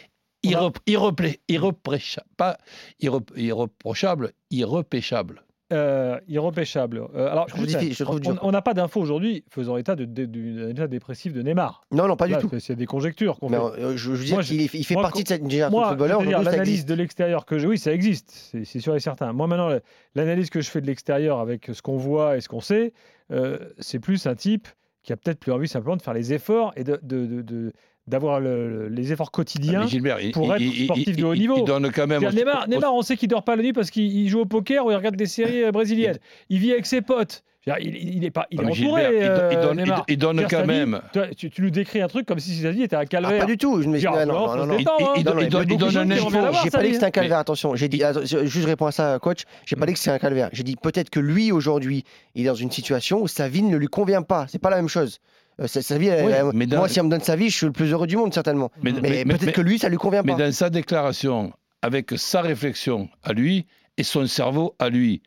On 0.44 0.50
va- 0.50 0.58
irrep- 0.60 0.78
irreplé- 0.88 1.40
irreprochable, 1.48 2.28
pas 2.36 2.58
irre- 3.02 3.22
irreprochable, 3.38 4.32
irrepêchable. 4.50 5.44
Euh, 5.72 6.20
irrepêchable. 6.28 7.02
Euh, 7.16 7.32
alors, 7.32 7.48
Je 7.48 7.56
difficile, 7.66 7.94
je 7.94 8.04
on- 8.42 8.52
n'a 8.52 8.62
pas 8.62 8.74
d'infos 8.74 9.00
aujourd'hui 9.00 9.44
faisant 9.50 9.78
état 9.78 9.96
de, 9.96 10.06
de- 10.06 10.26
d'un 10.26 10.70
état 10.70 10.88
dépressif 10.88 11.32
de 11.34 11.42
Neymar. 11.42 11.82
Non, 11.92 12.08
non, 12.08 12.16
pas 12.16 12.28
du 12.28 12.34
Là, 12.34 12.40
tout. 12.42 12.50
c'est- 12.60 12.76
des 12.76 12.86
conjectures 12.86 13.40
qu'on 13.40 13.50
fait. 13.50 13.56
euh, 13.56 13.96
je, 13.96 14.16
je 14.16 14.34
Moi, 14.34 14.44
il 14.44 14.68
fait 14.86 14.94
moi, 14.96 15.04
partie 15.04 15.24
de 15.24 15.28
cette 15.30 15.50
génération 15.50 15.80
de 15.82 15.86
footballeurs. 15.86 16.22
l'analyse 16.24 16.86
de 16.86 16.94
l'extérieur 16.94 17.46
que 17.46 17.58
je... 17.58 17.68
Oui, 17.68 17.78
ça 17.78 17.94
existe, 17.94 18.32
c'est 18.66 18.80
sûr 18.80 18.96
et 18.96 19.00
certain. 19.00 19.32
Moi, 19.34 19.48
maintenant, 19.48 19.70
l'analyse 20.16 20.50
que 20.50 20.62
je 20.62 20.70
fais 20.70 20.82
de 20.82 20.88
l'extérieur 20.88 21.40
avec 21.40 21.70
ce 21.74 21.82
qu'on 21.82 21.98
voit 21.98 22.38
et 22.38 22.42
ce 22.42 22.50
qu'on 22.50 22.60
sait, 22.62 22.94
euh, 23.32 23.58
c'est 23.80 24.00
plus 24.00 24.28
un 24.28 24.36
type 24.36 24.68
qui 25.04 25.14
a 25.14 25.18
peut-être 25.18 25.40
plus 25.40 25.52
envie 25.52 25.68
simplement 25.68 25.96
de 25.96 26.02
faire 26.02 26.14
les 26.14 26.34
efforts 26.34 26.74
et 26.76 26.84
de, 26.84 27.00
de- 27.02 27.26
de- 27.26 27.42
de- 27.42 27.72
d'avoir 28.08 28.40
le- 28.40 28.70
le- 28.70 28.88
les 28.90 29.12
efforts 29.14 29.32
quotidiens. 29.32 29.82
Mais 29.82 29.88
Gilbert, 29.88 30.20
il- 30.20 30.32
pour 30.32 30.48
il- 30.48 30.52
être 30.52 30.62
il- 30.62 30.84
sportif 30.86 31.08
il- 31.08 31.16
de 31.16 31.24
haut 31.24 31.36
niveau. 31.36 31.56
Il 31.58 31.64
donne 31.66 31.92
quand 31.92 32.08
même. 32.08 32.20
C'est-à-dire, 32.22 32.40
Neymar, 32.46 32.68
Neymar, 32.68 32.94
on 32.94 33.02
sait 33.02 33.16
qu'il 33.16 33.30
dort 33.30 33.44
pas 33.44 33.56
la 33.56 33.64
nuit 33.64 33.74
parce 33.74 33.92
qu'il 33.92 34.04
il 34.06 34.28
joue 34.30 34.40
au 34.42 34.46
poker 34.46 34.86
ou 34.86 34.92
il 34.92 34.96
regarde 34.96 35.16
des 35.16 35.26
séries 35.28 35.64
euh, 35.64 35.72
brésiliennes. 35.72 36.18
Il 36.50 36.60
vit 36.60 36.72
avec 36.72 36.86
ses 36.86 37.02
potes. 37.02 37.44
Il, 37.80 37.96
il 37.96 38.26
est 38.26 38.32
pas, 38.32 38.48
il 38.50 38.60
est 38.60 38.64
Ah, 38.64 38.70
entouré. 38.72 39.04
Gilbert, 39.04 39.12
euh, 39.38 39.62
donne- 39.64 39.78
il 39.78 39.84
Neymar. 39.84 39.98
do- 40.00 40.04
il 40.08 40.18
donne 40.18 40.48
quand 40.50 40.62
vie, 40.62 40.68
même. 40.68 41.00
tu, 41.38 41.52
tu 41.52 41.62
nous 41.62 41.70
décris 41.70 42.02
un 42.02 42.08
truc 42.08 42.26
comme 42.26 42.40
si 42.40 42.56
sa 42.56 42.72
vie 42.72 42.82
était 42.82 42.96
un 42.96 43.02
Ah, 43.02 43.06
calvaire. 43.06 43.38
pas 43.42 43.46
du 43.46 43.56
tout. 43.56 43.84
Je 43.84 43.88
me 43.88 44.00
Dire, 44.00 44.12
ah, 44.16 44.26
non, 44.26 44.48
non, 44.58 44.66
non, 44.66 44.78
Il- 44.80 44.88
hein. 44.88 45.14
il 45.16 45.24
donne- 45.24 45.38
un 45.38 45.42
J'ai 45.42 45.50
pas 45.52 45.64
dit 45.64 45.76
dit 45.76 46.88
que 46.88 46.94
c'était 46.96 47.06
un 47.06 47.12
calvaire, 47.12 47.38
attention. 47.38 47.76
J'ai 47.76 47.88
dit, 47.88 48.02
juste 48.26 48.62
je 48.62 48.68
réponds 48.68 48.88
à 48.88 48.92
ça, 48.92 49.20
coach. 49.22 49.44
J'ai 49.68 49.76
pas 49.76 49.86
dit 49.86 49.94
que 49.94 50.00
c'est 50.00 50.10
un 50.10 50.18
calvaire. 50.18 50.50
J'ai 50.54 50.64
dit 50.64 50.76
peut-être 50.76 51.12
que 51.12 51.20
lui 51.20 51.52
aujourd'hui, 51.52 52.04
il 52.34 52.42
est 52.46 52.48
dans 52.48 52.56
une 52.56 52.72
situation 52.72 53.22
où 53.22 53.28
sa 53.28 53.48
vie 53.48 53.62
ne 53.62 53.78
lui 53.78 53.88
convient 53.88 54.24
pas. 54.24 54.48
C'est 54.50 54.58
pas 54.60 54.72
la 54.72 54.78
même 54.78 54.90
chose. 54.90 55.20
Euh, 55.62 55.68
sa, 55.68 55.82
sa 55.82 55.98
vie, 55.98 56.08
elle- 56.08 56.26
Oui, 56.26 56.32
elle- 56.32 56.46
mais 56.54 56.66
dans- 56.66 56.78
moi, 56.78 56.90
si 56.90 57.00
on 57.00 57.04
me 57.06 57.10
donne 57.10 57.22
sa 57.22 57.36
vie, 57.36 57.50
je 57.50 57.58
suis 57.58 57.66
le 57.68 57.72
plus 57.72 57.92
heureux 57.92 58.08
du 58.08 58.18
monde 58.18 58.34
certainement. 58.34 58.72
Mais- 58.82 58.92
Mais, 58.94 59.02
mais- 59.02 59.26
mais- 59.26 59.38
peut-être 59.38 59.54
que 59.54 59.62
lui, 59.62 59.78
ça 59.80 59.90
lui 59.90 59.98
convient 59.98 60.24
Mais 60.24 60.34
pas. 60.34 60.40
dans 60.40 60.52
sa 60.52 60.70
déclaration, 60.70 61.54
avec 61.82 62.12
sa 62.16 62.42
réflexion 62.42 63.10
à 63.24 63.34
lui 63.34 63.68
et 63.98 64.04
son 64.04 64.26
cerveau 64.28 64.76
à 64.80 64.90
lui, 64.90 65.22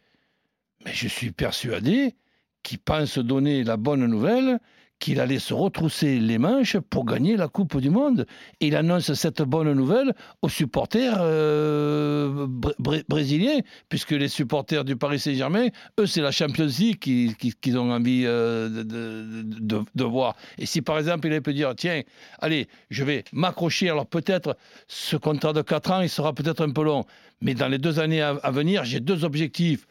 mais 0.85 0.93
je 0.93 1.09
suis 1.09 1.31
persuadé 1.31 2.15
qu'il 2.63 2.79
pense 2.79 3.19
donner 3.19 3.63
la 3.65 3.77
bonne 3.77 4.05
nouvelle 4.07 4.59
qu'il 4.99 5.20
allait 5.20 5.38
se 5.38 5.52
retrousser 5.52 6.19
les 6.19 6.38
manches 6.38 6.79
pour 6.79 7.05
gagner 7.05 7.37
la 7.37 7.49
Coupe 7.49 7.79
du 7.79 7.91
Monde. 7.91 8.26
Il 8.61 8.75
annonce 8.76 9.12
cette 9.14 9.43
bonne 9.43 9.73
nouvelle 9.73 10.14
aux 10.41 10.49
supporters 10.49 11.17
euh, 11.20 12.46
br- 12.46 12.74
br- 12.81 13.05
brésiliens, 13.08 13.58
puisque 13.89 14.13
les 14.13 14.29
supporters 14.29 14.84
du 14.84 14.96
Paris 14.96 15.19
Saint-Germain, 15.19 15.69
eux, 16.01 16.06
c'est 16.06 16.20
la 16.22 16.31
Champions 16.31 16.69
League 16.79 16.98
qu'ils 16.98 17.36
qui- 17.36 17.53
qu'ils 17.60 17.77
ont 17.79 17.93
envie 17.93 18.22
euh, 18.24 18.69
de, 18.84 20.05
voir. 20.05 20.36
Et 20.58 20.67
si 20.67 20.81
par 20.81 20.98
exemple, 20.98 21.29
il 21.29 21.43
peut 21.43 21.53
dire, 21.53 21.74
tiens, 21.77 22.03
allez, 22.39 22.69
je 22.91 23.05
vais 23.05 23.24
m'accrocher, 23.32 23.91
alors 23.91 24.06
peut-être 24.06 24.56
ce 24.89 25.17
contrat 25.17 25.53
de 25.53 25.63
4 25.63 25.91
ans, 25.91 26.01
il 26.01 26.08
sera 26.08 26.32
peut-être 26.32 26.63
un 26.65 26.70
peu 26.70 26.84
long, 26.84 27.05
mais 27.41 27.55
dans 27.55 27.69
les 27.69 27.79
deux 27.79 27.98
années 27.98 28.22
à 28.22 28.51
venir, 28.51 28.84
j'ai 28.84 29.01
deux 29.01 29.24
objectifs. 29.24 29.86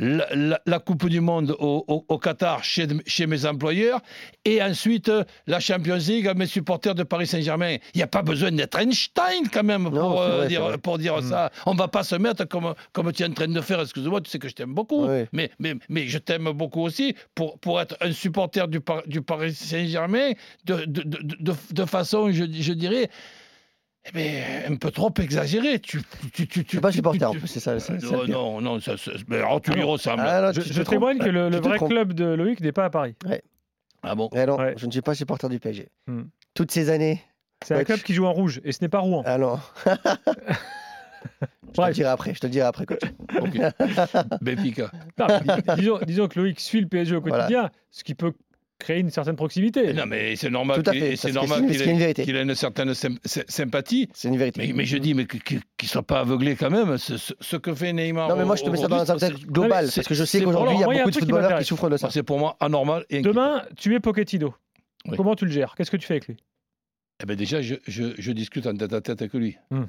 La, 0.00 0.26
la- 0.32 0.60
la 0.64 0.78
Coupe 0.78 1.08
du 1.08 1.20
Monde 1.20 1.56
au, 1.58 1.84
au- 1.88 2.04
au 2.08 2.18
Qatar 2.18 2.62
chez, 2.62 2.86
chez 3.06 3.26
mes 3.26 3.44
employeurs 3.46 4.00
et 4.44 4.62
ensuite 4.62 5.08
euh, 5.08 5.24
la 5.48 5.58
Champions 5.58 5.96
League 5.96 6.28
à 6.28 6.34
mes 6.34 6.46
supporters 6.46 6.94
de 6.94 7.02
Paris 7.02 7.26
Saint-Germain. 7.26 7.78
Il 7.94 7.98
n'y 7.98 8.02
a 8.02 8.06
pas 8.06 8.22
besoin 8.22 8.52
d'être 8.52 8.78
Einstein 8.78 9.48
quand 9.52 9.64
même 9.64 9.88
Non, 9.88 10.20
euh, 10.22 10.36
vrai, 10.38 10.46
dire, 10.48 10.78
pour 10.80 10.98
dire 10.98 11.16
Mm. 11.18 11.22
ça. 11.28 11.50
On 11.66 11.74
va 11.74 11.88
pas 11.88 12.04
se 12.04 12.14
mettre 12.14 12.44
comme, 12.46 12.74
comme 12.92 13.12
tu 13.12 13.24
es 13.24 13.26
en 13.26 13.32
train 13.32 13.48
de 13.48 13.60
faire. 13.60 13.80
Excuse-moi, 13.80 14.20
tu 14.20 14.30
sais 14.30 14.38
que 14.38 14.48
je 14.48 14.54
t'aime 14.54 14.72
beaucoup. 14.72 15.06
Mais, 15.32 15.50
mais, 15.58 15.74
mais 15.88 16.06
je 16.06 16.18
t'aime 16.18 16.50
beaucoup 16.52 16.82
aussi 16.82 17.16
pour, 17.34 17.58
pour 17.58 17.80
être 17.80 17.96
un 18.00 18.12
supporter 18.12 18.68
du, 18.68 18.78
Par- 18.80 19.02
du 19.06 19.20
Paris 19.20 19.52
Saint-Germain 19.54 20.30
de, 20.64 20.84
de, 20.86 21.02
de, 21.02 21.18
de- 21.40 21.54
de 21.72 21.84
façon, 21.84 22.30
je, 22.30 22.44
je 22.48 22.72
dirais, 22.72 23.10
eh 24.08 24.12
ben, 24.12 24.72
un 24.72 24.76
peu 24.76 24.90
trop 24.90 25.12
exagérée. 25.20 25.78
Tu, 25.80 26.00
tu, 26.32 26.46
tu, 26.46 26.60
Je 26.60 26.64
tu, 26.64 26.68
suis 26.70 26.80
pas 26.80 26.92
supporter, 26.92 27.18
tu- 27.18 27.24
en 27.24 27.32
plus, 27.32 27.46
c'est 27.46 27.60
ça. 27.60 27.74
non, 27.74 28.24
pire. 28.24 28.28
non, 28.38 28.60
non, 28.60 28.80
ça, 28.80 28.96
ça- 28.96 29.12
mais 29.28 29.36
alors 29.38 29.60
tu 29.60 29.70
lui 29.72 29.82
ressembles. 29.82 30.22
Ah, 30.24 30.52
Je, 30.52 30.82
témoigne 30.82 31.18
que 31.18 31.28
le, 31.28 31.48
vrai 31.56 31.76
trompes. 31.76 31.90
club 31.90 32.12
de 32.12 32.24
Loïc 32.24 32.60
n'est 32.60 32.72
pas 32.72 32.84
à 32.86 32.90
Paris. 32.90 33.14
Ah 34.02 34.14
bon? 34.14 34.30
Eh 34.34 34.46
non, 34.46 34.56
Ouais. 34.58 34.74
je 34.76 34.86
ne 34.86 34.90
suis 34.92 35.02
pas 35.02 35.14
supporter 35.14 35.48
du 35.48 35.58
PSG. 35.58 35.88
Hmm. 36.06 36.22
Toutes 36.54 36.70
ces 36.70 36.88
années. 36.90 37.20
C'est 37.64 37.74
un 37.74 37.82
club 37.84 37.98
qui 38.00 38.14
joue 38.14 38.24
en 38.26 38.32
rouge 38.32 38.60
et 38.64 38.70
ce 38.72 38.78
n'est 38.82 38.88
pas 38.88 39.00
Rouen. 39.00 39.22
Ah 39.26 39.36
non. 39.38 39.58
je 41.72 41.72
te 41.72 41.82
le 41.86 41.92
dirai 41.92 42.08
après. 42.08 42.34
Je 42.34 42.40
te 42.40 42.46
le 42.46 42.50
dirai 42.52 42.66
après, 42.66 42.86
coach. 42.86 43.00
Ok. 43.40 43.58
Benfica. 44.40 44.90
Non, 45.18 45.26
mais 45.28 45.40
dis- 45.56 45.80
disons, 45.82 45.98
disons 46.06 46.28
que 46.28 46.38
Loïc 46.38 46.60
suit 46.60 46.80
le 46.80 46.86
PSG 46.86 47.16
au 47.16 47.20
Voilà. 47.20 47.38
quotidien, 47.44 47.70
ce 47.90 48.04
qui 48.04 48.14
peut 48.14 48.32
créer 48.78 49.00
une 49.00 49.10
certaine 49.10 49.36
proximité. 49.36 49.92
Non, 49.92 50.06
mais 50.06 50.36
c'est 50.36 50.50
normal 50.50 50.82
Tout 50.82 50.90
à 50.90 50.92
qu'il 50.92 51.02
ait, 51.04 52.14
qu'il 52.14 52.36
ait 52.36 52.42
une 52.42 52.54
certaine 52.54 52.92
sym- 52.94 53.18
sy- 53.24 53.42
sympathie. 53.48 54.08
C'est 54.14 54.28
une 54.28 54.36
vérité. 54.36 54.60
Mais, 54.66 54.72
mais 54.72 54.84
je 54.84 54.96
dis, 54.98 55.14
mais 55.14 55.26
qu'il 55.26 55.58
ne 55.58 55.86
soit 55.86 56.02
pas 56.02 56.20
aveuglé 56.20 56.54
quand 56.56 56.70
même. 56.70 56.96
Ce, 56.98 57.56
que 57.56 57.74
fait 57.74 57.92
Neymar. 57.92 58.28
Non, 58.28 58.36
mais 58.36 58.44
moi, 58.44 58.56
je 58.56 58.62
te 58.64 58.70
mets 58.70 58.76
ça 58.78 58.88
dans 58.88 59.00
un 59.00 59.14
contexte 59.14 59.44
global, 59.46 59.88
c'est- 59.88 59.96
parce 60.00 60.08
que 60.08 60.14
je 60.14 60.24
sais 60.24 60.42
qu'aujourd'hui, 60.42 60.76
il 60.76 60.80
y 60.80 60.84
a 60.84 60.86
beaucoup 60.86 61.10
de 61.10 61.16
footballeurs 61.18 61.58
qui 61.58 61.64
souffrent 61.64 61.90
de 61.90 61.96
ça. 61.96 62.10
c'est 62.10 62.22
pour 62.22 62.38
moi 62.38 62.56
anormal. 62.60 63.04
Et. 63.10 63.20
Demain, 63.22 63.64
tu 63.76 63.94
es 63.94 64.00
Pochettino. 64.00 64.54
Oui. 65.06 65.16
Comment 65.16 65.34
tu 65.34 65.44
le 65.44 65.50
gères? 65.50 65.74
Qu'est-ce 65.76 65.90
que 65.90 65.96
tu 65.96 66.06
fais 66.06 66.14
avec 66.14 66.28
lui? 66.28 66.36
Eh 67.22 67.26
ben 67.26 67.36
déjà, 67.36 67.60
je, 67.62 67.74
je- 67.86 68.14
je 68.16 68.32
discute 68.32 68.66
en 68.66 68.74
tête 68.74 68.92
à 68.92 69.00
tête 69.00 69.20
avec 69.22 69.32
lui. 69.34 69.56
Hmm. 69.70 69.84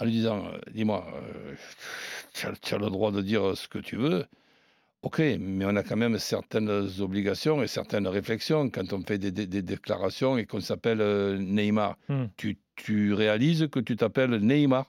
en 0.00 0.04
lui 0.04 0.12
disant 0.12 0.44
euh, 0.46 0.58
Dis-moi, 0.72 1.04
euh, 1.12 1.54
tu 2.34 2.46
as, 2.46 2.52
tu 2.60 2.74
as 2.74 2.78
le 2.78 2.88
droit 2.88 3.10
de 3.10 3.20
dire 3.20 3.56
ce 3.56 3.66
que 3.66 3.78
tu 3.78 3.96
veux. 3.96 4.26
Ok, 5.02 5.20
mais 5.38 5.64
on 5.64 5.76
a 5.76 5.82
quand 5.84 5.96
même 5.96 6.18
certaines 6.18 6.68
obligations 7.00 7.62
et 7.62 7.68
certaines 7.68 8.08
réflexions 8.08 8.68
quand 8.68 8.92
on 8.92 9.00
fait 9.02 9.18
des, 9.18 9.30
des- 9.30 9.46
des 9.46 9.62
déclarations 9.62 10.36
et 10.38 10.44
qu'on 10.44 10.60
s'appelle 10.60 11.00
euh, 11.00 11.38
Neymar. 11.38 11.96
Hmm. 12.08 12.24
Tu, 12.36 12.58
tu 12.74 13.12
réalises 13.14 13.68
que 13.70 13.78
tu 13.78 13.94
t'appelles 13.96 14.34
Neymar 14.40 14.86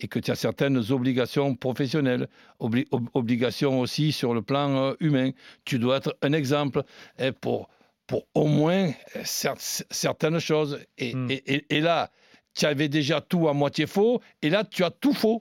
et 0.00 0.06
que 0.06 0.18
tu 0.18 0.30
as 0.30 0.34
certaines 0.34 0.76
obligations 0.92 1.54
professionnelles, 1.54 2.28
obli- 2.60 2.86
ob- 2.90 3.08
obligations 3.14 3.80
aussi 3.80 4.12
sur 4.12 4.34
le 4.34 4.42
plan 4.42 4.76
euh, 4.76 4.94
humain. 5.00 5.30
Tu 5.64 5.78
dois 5.78 5.96
être 5.96 6.14
un 6.20 6.34
exemple 6.34 6.82
eh, 7.18 7.32
pour, 7.32 7.70
pour 8.06 8.26
au 8.34 8.46
moins 8.46 8.90
cer- 9.24 9.82
certaines 9.90 10.40
choses. 10.40 10.78
Et, 10.98 11.14
Hmm. 11.14 11.30
et- 11.30 11.54
et- 11.54 11.76
et 11.76 11.80
là, 11.80 12.10
tu 12.54 12.66
avais 12.66 12.88
déjà 12.90 13.22
tout 13.22 13.48
à 13.48 13.54
moitié 13.54 13.86
faux, 13.86 14.20
et 14.42 14.50
là, 14.50 14.62
tu 14.64 14.84
as 14.84 14.90
tout 14.90 15.14
faux. 15.14 15.40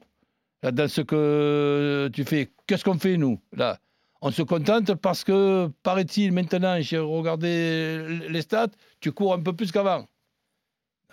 Là, 0.64 0.72
dans 0.72 0.88
ce 0.88 1.02
que 1.02 2.10
tu 2.14 2.24
fais, 2.24 2.52
qu'est-ce 2.68 2.84
qu'on 2.86 2.98
fait, 2.98 3.18
nous, 3.18 3.40
là? 3.52 3.80
On 4.22 4.32
se 4.32 4.42
contente 4.42 4.96
parce 4.96 5.24
que, 5.24 5.68
paraît-il, 5.84 6.32
maintenant, 6.32 6.82
j'ai 6.82 6.98
regardé 6.98 8.04
les 8.30 8.42
stats, 8.42 8.68
tu 9.00 9.12
cours 9.12 9.34
un 9.34 9.42
peu 9.42 9.54
plus 9.54 9.72
qu'avant. 9.72 10.06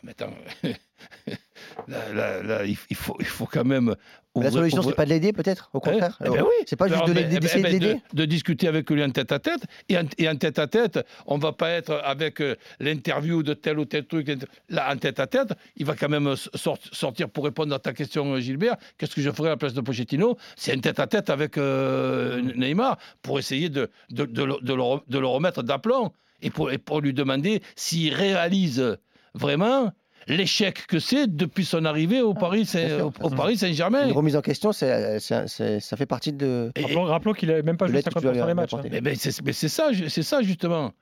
Mais 0.05 0.11
attends, 0.13 0.35
là, 1.89 2.13
là, 2.13 2.43
là, 2.43 2.65
il 2.65 2.77
faut, 2.97 3.17
il 3.21 3.27
faut 3.27 3.47
quand 3.47 3.65
même... 3.65 3.95
La 4.37 4.41
ouvrir- 4.49 4.53
solution, 4.53 4.79
c'est 4.83 4.89
ouvrir- 4.89 4.97
pas 4.97 5.05
de 5.05 5.11
l'aider, 5.11 5.33
peut-être 5.33 5.71
Au 5.73 5.79
Hein 5.79 5.81
contraire 5.81 6.19
Eh 6.25 6.29
ben 6.29 6.43
oui. 6.43 6.65
C'est 6.67 6.77
pas 6.77 6.89
juste 6.89 7.07
de 7.07 7.13
l'aider- 7.13 7.37
eh 7.37 7.41
ben- 7.41 7.49
eh 7.55 7.57
de 7.59 7.63
ben, 7.63 7.73
l'aider 7.73 8.01
de, 8.13 8.25
discuter 8.25 8.67
avec 8.69 8.91
lui 8.91 9.03
en 9.03 9.11
tête 9.11 9.31
à 9.33 9.39
tête. 9.39 9.61
Et 9.89 9.97
en, 9.97 10.03
et 10.19 10.29
en 10.29 10.37
tête 10.37 10.59
à 10.59 10.67
tête, 10.67 10.99
on 11.27 11.39
va 11.39 11.53
pas 11.53 11.71
être 11.71 12.01
avec 12.05 12.41
euh, 12.41 12.57
l'interview 12.81 13.43
de 13.45 13.55
tel 13.55 13.79
ou 13.79 13.85
tel 13.85 14.05
truc. 14.07 14.29
Là, 14.69 14.93
en 14.93 14.97
tête 14.97 15.21
à 15.21 15.27
tête, 15.29 15.55
il 15.77 15.87
va 15.87 15.95
quand 15.95 16.09
même 16.09 16.35
sort- 16.37 16.79
sortir 16.93 17.29
pour 17.31 17.45
répondre 17.45 17.73
à 17.75 17.79
ta 17.79 17.93
question, 17.93 18.35
euh, 18.35 18.41
Gilbert. 18.41 18.77
Qu'est-ce 18.99 19.15
que 19.15 19.23
je 19.23 19.31
ferais 19.31 19.49
à 19.49 19.53
la 19.53 19.57
place 19.57 19.73
de 19.75 19.81
Pochettino? 19.81 20.37
C'est 20.57 20.73
un 20.75 20.81
tête 20.81 20.99
à 20.99 21.07
tête 21.07 21.31
avec 21.31 21.57
euh, 21.57 22.43
Neymar 22.57 22.99
pour 23.23 23.39
essayer 23.39 23.69
de, 23.69 23.89
de, 24.11 24.25
de 24.27 24.43
le, 24.43 24.55
de 24.61 24.75
le 24.75 24.83
re- 24.83 25.03
de 25.09 25.19
le 25.19 25.27
remettre 25.29 25.63
d'aplomb 25.63 26.13
et 26.43 26.51
pour, 26.51 26.73
et 26.73 26.79
pour 26.79 27.01
lui 27.01 27.15
demander 27.15 27.63
s'il 27.77 28.13
réalise 28.13 28.99
vraiment 29.35 29.91
l'échec 30.27 30.87
que 30.87 30.99
c'est 30.99 31.27
depuis 31.27 31.65
son 31.67 31.85
arrivée 31.85 32.23
au 32.23 32.33
Paris, 32.35 32.65
Saint- 32.65 33.01
au. 33.21 33.31
Paris 33.31 33.59
Saint-Germain. 33.59 34.07
Une 34.07 34.13
remise 34.13 34.37
en 34.37 34.41
question, 34.41 34.73
c'est- 34.73 35.19
c'est- 35.21 35.47
c'est- 35.49 35.81
ça 35.81 35.97
fait 35.97 36.07
partie 36.07 36.33
de. 36.33 36.71
Et- 36.77 36.83
Rappelons, 36.83 37.05
rappelons 37.05 37.33
qu'il 37.35 37.49
n'avait 37.51 37.63
même 37.63 37.77
pas 37.77 37.87
joué 37.87 37.97
l'aide 37.97 38.05
que 38.05 38.19
tu 38.19 38.21
dois 38.23 38.33
50% 38.33 38.47
des 38.47 38.55
matchs. 38.55 38.75
hein. 38.75 38.81
Mais, 38.91 39.01
mais 39.03 39.15
c'est 39.17 39.43
mais 39.45 39.53
c'est 39.53 39.69
ça, 39.69 39.89
c'est 40.09 40.23
ça 40.23 40.41
justement. 40.43 40.93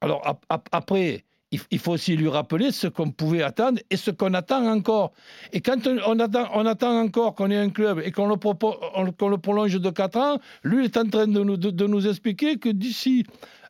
Alors 0.00 0.20
ap- 0.26 0.44
ap- 0.50 0.68
après, 0.70 1.24
il, 1.50 1.60
il 1.70 1.78
faut 1.78 1.92
aussi 1.92 2.14
lui 2.14 2.28
rappeler 2.28 2.70
ce 2.70 2.86
qu'on 2.88 3.10
pouvait 3.10 3.42
attendre 3.42 3.80
et 3.90 3.96
ce 3.96 4.10
qu'on 4.10 4.34
attend 4.34 4.66
encore. 4.70 5.12
Et 5.54 5.62
quand 5.62 5.86
on, 5.86 5.96
on 6.06 6.20
attend, 6.20 6.48
on 6.54 6.66
attend 6.66 7.00
encore 7.00 7.34
qu'on 7.34 7.50
ait 7.50 7.56
un 7.56 7.70
club 7.70 8.02
et 8.04 8.12
qu'on 8.12 8.26
le, 8.28 8.34
propo- 8.34 8.76
on- 8.94 9.10
qu'on 9.12 9.28
le 9.30 9.38
prolonge 9.38 9.80
de 9.80 9.90
4 9.90 10.16
ans, 10.18 10.38
lui 10.62 10.84
est 10.84 10.96
en 10.98 11.08
train 11.08 11.26
de 11.26 11.40
nous, 11.42 11.56
de, 11.56 11.70
de 11.70 11.86
nous 11.86 12.06
expliquer 12.06 12.58
que 12.58 12.68
d'ici 12.68 13.24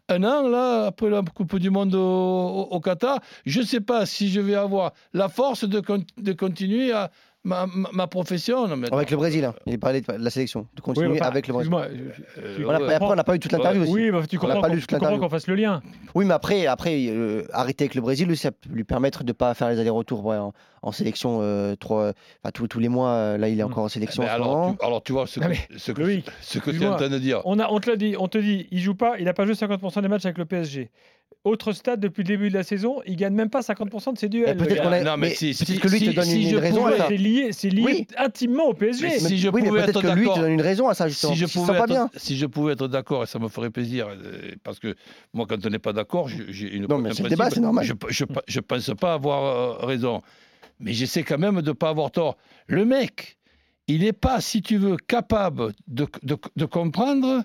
un 0.09 0.25
an, 0.25 0.49
là, 0.49 0.87
après 0.87 1.11
la 1.11 1.23
Coupe 1.23 1.59
du 1.59 1.71
Monde 1.71 1.95
au, 1.95 2.81
Qatar, 2.83 3.21
je 3.45 3.61
ne 3.61 3.65
sais 3.65 3.81
pas 3.81 4.07
si 4.07 4.31
je 4.31 4.41
vais 4.41 4.55
avoir 4.55 4.93
la 5.13 5.29
force 5.29 5.65
de, 5.65 5.83
de 6.17 6.33
continuer 6.33 6.93
à 6.93 7.11
ma, 7.49 7.67
ma, 7.67 7.89
ma 7.93 8.07
profession. 8.07 8.69
Non, 8.69 8.77
mais 8.77 8.93
Avec 8.93 9.11
le 9.11 9.17
Brésil, 9.17 9.45
hein. 9.45 9.55
il 9.67 9.79
parlait 9.79 10.01
de 10.01 10.13
la 10.13 10.31
sélection, 10.31 10.61
de 10.61 10.67
Oui, 10.77 10.83
continuer 10.83 11.19
enfin, 11.21 11.31
avec 11.31 11.47
le 11.49 11.55
Brésil. 11.55 11.73
Euh, 11.75 12.69
après, 12.69 12.99
on 13.01 13.15
n'a 13.15 13.25
pas 13.25 13.35
eu 13.35 13.39
toute 13.39 13.53
l'interview 13.53 13.83
aussi. 13.83 13.93
Oui, 13.93 14.11
bah, 14.11 14.21
tu 14.29 14.39
comprends, 14.39 14.61
qu'on- 15.19 15.29
fasse 15.29 15.47
le 15.47 15.55
lien. 15.55 15.83
Oui, 16.15 16.25
mais 16.25 16.35
après, 16.35 16.67
après 16.67 17.07
euh, 17.09 17.45
arrêter 17.53 17.85
avec 17.85 17.95
le 17.95 18.01
Brésil, 18.01 18.37
ça 18.37 18.51
peut 18.53 18.69
lui 18.71 18.85
permettre 18.85 19.25
de 19.25 19.29
ne 19.29 19.33
pas 19.33 19.53
faire 19.55 19.69
les 19.71 19.79
allers-retours 19.81 20.25
ouais, 20.25 20.37
en, 20.37 20.53
en 20.83 20.93
sélection 20.93 21.39
euh, 21.43 21.75
trois, 21.77 22.13
enfin, 22.43 22.51
tous, 22.53 22.69
tous 22.69 22.79
les 22.79 22.89
mois. 22.89 23.11
euh, 23.11 23.39
Là, 23.39 23.49
il 23.49 23.59
est 23.59 23.63
Mm. 23.63 23.67
encore 23.67 23.85
en 23.85 23.89
sélection. 23.89 24.23
Mais 24.23 24.31
en 24.31 24.35
alors, 24.35 24.77
tu, 24.79 24.85
alors, 24.87 25.03
tu 25.03 25.13
vois 25.13 25.27
ce 25.27 25.41
que, 25.41 25.49
mais, 25.49 25.59
ce 25.77 25.93
que, 25.93 26.01
Loïc, 26.01 26.27
ce 26.41 26.59
que 26.59 26.71
tu 26.71 26.83
es 26.83 26.87
en 26.87 26.97
train 26.97 27.09
de 27.09 27.19
dire. 27.19 27.41
On, 27.45 27.59
a, 27.59 27.69
on 27.71 27.79
te 27.81 27.91
l'a 27.91 27.97
dit, 27.97 28.15
on 28.19 28.29
te 28.29 28.39
dit, 28.39 28.67
il 28.71 28.81
joue 28.81 28.95
pas, 28.95 29.19
il 29.19 29.25
n'a 29.25 29.35
pas 29.35 29.45
joué 29.47 29.55
50% 29.55 30.03
des 30.03 30.09
matchs 30.09 30.25
avec 30.27 30.39
le 30.39 30.45
PSG. 30.45 30.91
Autre 31.45 31.73
stade 31.73 32.01
depuis 32.01 32.23
le 32.25 32.27
début 32.29 32.49
de 32.51 32.55
la 32.55 32.65
saison, 32.65 33.01
il 33.07 33.15
gagne 33.17 33.33
même 33.33 33.49
pas 33.49 33.61
50% 33.61 34.13
de 34.13 34.19
ses 34.19 34.29
duels. 34.29 34.57
Peut-être 34.57 34.83
qu'on 34.83 34.91
a- 34.93 35.01
Non, 35.03 35.17
mais 35.17 35.29
mais 35.29 35.35
si- 35.35 35.55
que 35.79 35.89
lui 35.89 36.01
te 36.01 36.05
si- 36.07 36.15
donne 36.15 36.25
si 36.25 36.51
une, 36.51 36.57
raison 36.59 36.85
à 36.85 36.91
pouvais- 36.91 36.99
ça. 36.99 37.07
c'est 37.09 37.17
lié, 37.17 37.49
c'est 37.53 37.71
lié 37.71 37.83
Oui. 37.85 38.07
intimement 38.19 38.65
au 38.67 38.75
PSG. 38.75 39.07
Mais 39.07 39.19
si 39.21 39.39
je 39.39 39.49
oui, 39.49 39.63
mais 39.63 39.69
pouvais 39.69 39.83
peut-être 39.85 40.01
être 40.01 40.03
que 40.03 40.07
lui 40.19 40.23
te 40.25 40.29
d'accord- 40.29 40.39
donne 40.43 40.53
une 40.53 40.61
raison 40.61 40.89
à 40.89 40.95
ça, 40.95 41.09
justement. 41.09 41.33
si 41.33 41.39
je 41.39 41.47
pouvais 41.47 41.73
sent 41.73 41.79
pas 41.79 41.85
être, 41.85 41.91
bien. 41.91 42.11
si 42.17 42.37
je 42.37 42.45
pouvais 42.47 42.73
être 42.73 42.89
d'accord, 42.89 43.23
et 43.23 43.27
ça 43.27 43.39
me 43.39 43.49
ferait 43.49 43.71
plaisir, 43.71 44.09
euh, 44.09 44.53
parce 44.65 44.81
que 44.81 44.95
moi, 45.33 45.47
quand 45.49 45.65
on 45.65 45.71
n'est 45.71 45.79
pas 45.79 45.93
d'accord, 45.93 46.29
j'ai 46.29 46.75
une 46.75 46.87
Non, 46.87 46.99
mais 46.99 47.15
c'est 47.15 47.23
débat, 47.29 47.51
c'est 47.51 47.61
normal. 47.61 47.85
Je 47.85 47.95
je 48.49 48.61
pense 48.61 48.91
pas 49.01 49.15
avoir 49.15 49.81
euh, 49.81 49.87
raison, 49.87 50.21
mais 50.81 50.93
j'essaie 50.93 51.23
quand 51.23 51.39
même 51.39 51.63
de 51.63 51.73
pas 51.73 51.91
avoir 51.91 52.11
tort. 52.11 52.37
Le 52.67 52.85
mec, 52.85 53.39
il 53.87 54.01
n'est 54.01 54.13
pas, 54.13 54.41
si 54.41 54.61
tu 54.61 54.77
veux, 54.77 54.97
capable 54.97 55.73
de, 55.87 56.07
de, 56.25 56.37
de 56.57 56.65
comprendre 56.65 57.45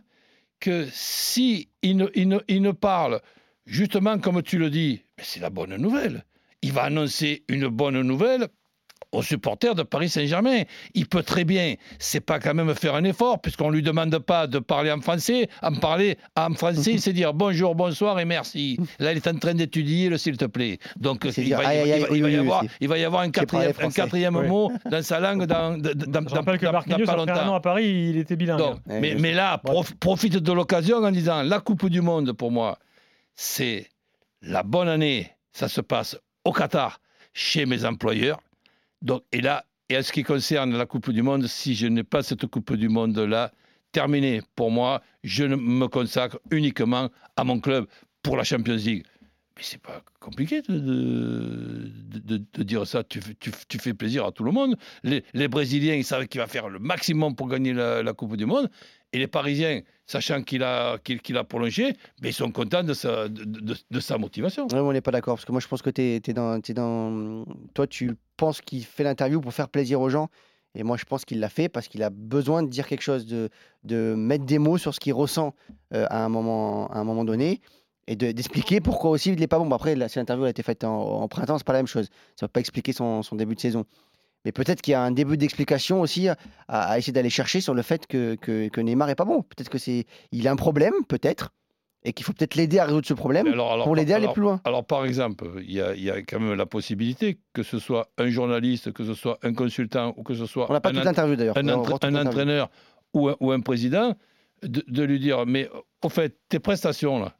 que 0.59 0.87
si 0.91 1.69
il 1.83 1.95
ne, 1.97 2.07
il 2.15 2.27
ne, 2.27 2.39
il 2.47 2.61
ne 2.63 2.71
parle 2.71 3.21
justement 3.65 4.17
comme 4.19 4.41
tu 4.41 4.57
le 4.57 4.69
dis, 4.69 5.01
c'est 5.17 5.39
la 5.39 5.49
bonne 5.49 5.75
nouvelle. 5.77 6.23
Il 6.61 6.71
va 6.71 6.83
annoncer 6.83 7.43
une 7.49 7.67
bonne 7.67 8.01
nouvelle 8.01 8.47
aux 9.11 9.21
supporters 9.21 9.75
de 9.75 9.83
Paris 9.83 10.09
Saint-Germain. 10.09 10.63
Il 10.95 11.07
peut 11.07 11.21
très 11.21 11.43
bien, 11.43 11.75
c'est 11.99 12.21
pas 12.21 12.39
quand 12.39 12.53
même 12.55 12.73
faire 12.73 12.95
un 12.95 13.03
effort, 13.03 13.39
puisqu'on 13.41 13.69
lui 13.69 13.83
demande 13.83 14.17
pas 14.19 14.47
de 14.47 14.57
parler 14.59 14.91
en 14.91 15.01
français, 15.01 15.49
en 15.61 15.73
parler 15.75 16.17
en 16.35 16.53
français, 16.55 16.97
c'est 16.97 17.13
dire 17.13 17.31
bonjour, 17.33 17.75
bonsoir 17.75 18.19
et 18.19 18.25
merci. 18.25 18.79
Là, 18.97 19.11
il 19.11 19.17
est 19.17 19.27
en 19.27 19.37
train 19.37 19.53
d'étudier 19.53 20.09
le 20.09 20.17
s'il 20.17 20.37
te 20.37 20.45
plaît. 20.45 20.79
Donc, 20.99 21.25
il 21.37 21.53
va, 21.53 21.75
y 21.85 22.03
oui, 22.09 22.23
oui, 22.23 23.03
avoir, 23.03 23.21
un 23.21 23.29
quatrième, 23.29 23.73
un 23.79 23.89
quatrième 23.91 24.35
Ouais. 24.37 24.47
mot 24.47 24.71
dans 24.89 25.03
sa 25.03 25.19
langue 25.19 25.45
dans, 25.45 25.77
dans, 25.79 25.93
dans, 25.93 26.27
Je 26.27 26.33
rappelle 26.35 26.57
que 26.57 26.65
dans- 26.65 26.71
dans 26.71 26.77
Marquinhos, 26.79 27.05
pas 27.05 27.11
après 27.11 27.31
un 27.31 27.35
an 27.35 27.39
longtemps. 27.43 27.55
à 27.55 27.59
Paris, 27.61 28.09
il 28.13 28.17
était 28.17 28.35
bilingue. 28.37 28.57
Donc, 28.57 28.77
mais, 28.87 29.15
mais 29.19 29.33
là, 29.33 29.59
prof- 29.59 29.93
profite 29.99 30.37
de 30.37 30.51
l'occasion 30.53 30.97
en 30.97 31.11
disant 31.11 31.43
la 31.43 31.59
Coupe 31.59 31.87
du 31.89 32.01
Monde, 32.01 32.31
pour 32.33 32.51
moi, 32.51 32.79
c'est 33.35 33.89
la 34.41 34.63
bonne 34.63 34.87
année. 34.87 35.31
Ça 35.51 35.67
se 35.67 35.81
passe 35.81 36.17
au 36.45 36.51
Qatar, 36.51 36.99
chez 37.33 37.65
mes 37.65 37.85
employeurs. 37.85 38.41
Donc, 39.01 39.23
et 39.31 39.41
là, 39.41 39.65
et 39.89 39.97
en 39.97 40.01
ce 40.01 40.11
qui 40.11 40.23
concerne 40.23 40.75
la 40.75 40.85
Coupe 40.85 41.11
du 41.11 41.21
Monde, 41.21 41.47
si 41.47 41.75
je 41.75 41.87
n'ai 41.87 42.03
pas 42.03 42.23
cette 42.23 42.45
Coupe 42.47 42.73
du 42.73 42.89
Monde-là, 42.89 43.51
terminé 43.91 44.41
pour 44.55 44.71
moi, 44.71 45.01
je 45.23 45.43
me 45.43 45.87
consacre 45.87 46.39
uniquement 46.51 47.09
à 47.35 47.43
mon 47.43 47.59
club 47.59 47.85
pour 48.23 48.37
la 48.37 48.43
Champions 48.43 48.75
League. 48.75 49.05
Mais 49.55 49.61
c'est 49.61 49.81
pas 49.81 50.01
compliqué 50.19 50.63
de, 50.67 51.91
dire 52.63 52.87
ça. 52.87 53.03
Tu, 53.03 53.21
fais- 53.21 53.93
plaisir 53.93 54.25
à 54.25 54.31
tout 54.31 54.43
le 54.43 54.51
monde. 54.51 54.75
Les, 55.03 55.47
Brésiliens, 55.47 55.93
ils 55.93 56.03
savent 56.03 56.27
qu'il 56.27 56.41
va 56.41 56.47
faire 56.47 56.69
le 56.69 56.79
maximum 56.79 57.35
pour 57.35 57.47
gagner 57.47 57.73
la 57.73 58.13
Coupe 58.13 58.35
du 58.35 58.47
Monde. 58.47 58.69
Et 59.13 59.19
les 59.19 59.27
Parisiens, 59.27 59.81
sachant 60.07 60.41
qu'il 60.41 60.63
a, 60.63 60.97
qu'il, 60.97 61.37
a 61.37 61.43
prolongé, 61.43 61.93
mais 62.21 62.29
ils 62.29 62.33
sont 62.33 62.51
contents 62.51 62.83
de 62.83 62.93
sa, 62.93 63.27
de, 63.29 63.99
sa 63.99 64.17
motivation. 64.17 64.67
Ouais, 64.67 64.79
on 64.79 64.91
n'est 64.91 65.01
pas 65.01 65.11
d'accord 65.11 65.35
parce 65.35 65.45
que 65.45 65.51
moi 65.51 65.61
je 65.61 65.67
pense 65.67 65.81
que 65.83 65.91
t'es 65.91 66.15
es 66.15 66.33
dans, 66.33 66.59
dans. 66.59 67.45
Toi, 67.75 67.87
tu 67.87 68.15
penses 68.35 68.59
qu'il 68.59 68.83
fait 68.83 69.03
l'interview 69.03 69.39
pour 69.39 69.53
faire 69.53 69.69
plaisir 69.69 70.01
aux 70.01 70.09
gens. 70.09 70.29
Et 70.75 70.81
moi, 70.81 70.97
je 70.97 71.05
pense 71.05 71.23
qu'il 71.23 71.39
l'a 71.39 71.49
fait 71.49 71.69
parce 71.69 71.87
qu'il 71.87 72.01
a 72.01 72.09
besoin 72.09 72.63
de 72.63 72.67
dire 72.67 72.87
quelque 72.87 73.03
chose, 73.03 73.27
de, 73.27 73.49
de 73.83 74.15
mettre 74.17 74.43
des 74.45 74.57
mots 74.57 74.79
sur 74.79 74.95
ce 74.95 74.99
qu'il 74.99 75.13
ressent 75.13 75.53
euh, 75.93 76.07
à, 76.09 76.25
un 76.25 76.29
moment, 76.29 76.87
à 76.91 76.97
un 76.97 77.03
moment 77.03 77.23
donné 77.23 77.61
et 78.07 78.15
de- 78.15 78.31
d'expliquer 78.31 78.81
pourquoi 78.81 79.11
aussi 79.11 79.29
il 79.29 79.39
n'est 79.39 79.45
pas 79.47 79.59
bon. 79.59 79.67
Bon, 79.67 79.75
après, 79.75 79.95
là, 79.95 80.09
si 80.09 80.17
l'interview 80.17 80.45
a 80.45 80.49
été 80.49 80.63
faite 80.63 80.83
en, 80.83 81.21
en 81.21 81.27
printemps, 81.27 81.59
c'est 81.59 81.63
pas 81.67 81.73
la 81.73 81.79
même 81.79 81.87
chose. 81.87 82.07
Ça 82.35 82.45
ne 82.45 82.47
va 82.47 82.49
pas 82.49 82.59
expliquer 82.59 82.91
son, 82.91 83.21
son 83.21 83.35
début 83.35 83.53
de 83.53 83.59
saison. 83.59 83.85
Mais 84.45 84.51
peut-être 84.51 84.81
qu'il 84.81 84.91
y 84.91 84.95
a 84.95 85.01
un 85.01 85.11
début 85.11 85.37
d'explication 85.37 86.01
aussi 86.01 86.27
à, 86.27 86.35
à 86.67 86.97
essayer 86.97 87.13
d'aller 87.13 87.29
chercher 87.29 87.61
sur 87.61 87.73
le 87.73 87.81
fait 87.81 88.07
que, 88.07 88.35
que, 88.35 88.67
que 88.67 88.81
Neymar 88.81 89.09
est 89.09 89.15
pas 89.15 89.25
bon. 89.25 89.41
Peut-être 89.43 89.69
que 89.69 89.77
c'est 89.77 90.05
il 90.31 90.47
a 90.47 90.51
un 90.51 90.55
problème, 90.57 90.93
peut-être, 91.07 91.53
et 92.03 92.11
qu'il 92.11 92.25
faut 92.25 92.33
peut-être 92.33 92.55
l'aider 92.55 92.79
à 92.79 92.85
résoudre 92.85 93.07
ce 93.07 93.13
problème 93.13 93.45
Mais 93.45 93.53
alors- 93.53 93.71
alors- 93.71 93.85
pour 93.85 93.95
l'aider 93.95 94.11
à 94.11 94.17
aller 94.17 94.27
plus 94.27 94.41
loin. 94.41 94.59
Alors, 94.65 94.83
par 94.85 95.05
exemple, 95.05 95.45
il 95.61 95.71
y 95.71 95.79
a, 95.81 95.95
il 95.95 96.03
y 96.03 96.09
a 96.11 96.21
quand 96.23 96.39
même 96.41 96.55
la 96.55 96.65
possibilité 96.65 97.39
que 97.53 97.63
ce 97.63 97.79
soit 97.79 98.09
un 98.17 98.27
journaliste, 98.29 98.91
que 98.91 99.05
ce 99.05 99.13
soit 99.13 99.39
un 99.43 99.53
consultant 99.53 100.13
ou 100.17 100.23
que 100.23 100.33
ce 100.33 100.45
soit 100.45 100.69
On 100.69 100.73
n'a 100.73 100.81
pas 100.81 100.89
un, 100.89 101.13
toute 101.13 101.37
d'ailleurs. 101.37 101.57
un, 101.57 101.67
entra- 101.69 101.93
entraîneur 101.93 102.69
ou 103.13 103.29
un, 103.29 103.35
ou 103.39 103.51
un 103.51 103.61
président, 103.61 104.13
de, 104.63 104.83
de 104.87 105.03
lui 105.03 105.19
dire 105.19 105.45
Mais 105.45 105.69
au 106.01 106.09
fait, 106.09 106.37
tes 106.49 106.59
prestations, 106.59 107.19
là, 107.19 107.33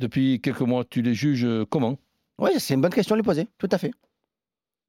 depuis 0.00 0.40
quelques 0.42 0.60
mois, 0.60 0.84
tu 0.84 1.00
les 1.02 1.14
juges 1.14 1.46
comment? 1.70 1.98
Oui, 2.38 2.50
c'est 2.58 2.74
une 2.74 2.80
bonne 2.82 2.92
question 2.92 3.14
à 3.14 3.16
lui 3.16 3.22
poser, 3.24 3.48
tout 3.58 3.68
à 3.72 3.78
fait. 3.78 3.90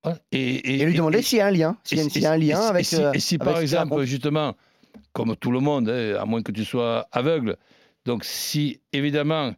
Hein 0.03 0.13
et, 0.32 0.79
Et, 0.82 0.86
lui 0.86 0.96
demander 0.96 1.22
s'il 1.22 1.39
y 1.39 1.41
a 1.41 1.48
un 1.48 1.51
lien, 1.51 1.77
s'il 1.84 1.98
y, 1.98 2.01
a- 2.01 2.20
y 2.22 2.25
un 2.25 2.38
lien 2.38 2.62
avec. 2.62 2.82
Et 2.82 2.86
si, 2.86 2.96
euh, 2.96 3.12
et 3.13 3.20
si, 3.20 3.36
avec 3.36 3.46
par 3.46 3.60
exemple, 3.60 4.01
justement, 4.06 4.56
comme 5.13 5.36
tout 5.36 5.51
le 5.51 5.60
monde, 5.60 5.89
hein, 5.89 6.15
à 6.20 6.25
moins 6.25 6.41
que 6.41 6.51
tu 6.53 6.63
sois 6.63 7.08
aveugle, 7.12 7.58
donc 8.06 8.24
si 8.24 8.79
évidemment 8.94 9.53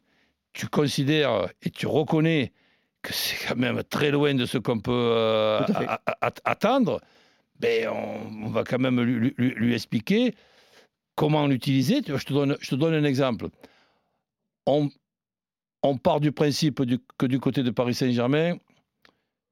tu 0.54 0.68
considères 0.68 1.48
et 1.62 1.70
tu 1.70 1.86
reconnais 1.88 2.52
que 3.04 3.14
c'est 3.14 3.48
quand 3.48 3.56
même 3.56 3.84
très 3.84 4.12
loin 4.12 4.34
de 4.34 4.46
ce 4.46 4.58
qu'on 4.58 4.80
peut 4.80 4.92
euh, 4.92 5.60
à 5.62 6.32
attendre, 6.44 7.02
ben 7.60 7.90
on, 7.90 8.46
on 8.46 8.50
va 8.50 8.64
quand 8.64 8.80
même 8.80 9.00
lui, 9.02 9.34
lui- 9.38 9.54
lui 9.56 9.74
expliquer 9.76 10.34
comment 11.16 11.46
l'utiliser. 11.48 12.02
Je 12.06 12.26
te, 12.26 12.34
donne, 12.34 12.58
je 12.60 12.70
te 12.72 12.76
donne 12.76 12.94
un 12.96 13.04
exemple. 13.04 13.48
On, 14.66 14.90
on 15.84 15.98
part 15.98 16.20
du 16.20 16.32
principe 16.32 16.82
du- 16.84 17.00
que 17.18 17.26
du 17.26 17.40
côté 17.40 17.64
de 17.64 17.72
Paris 17.72 17.94
Saint-Germain, 17.96 18.58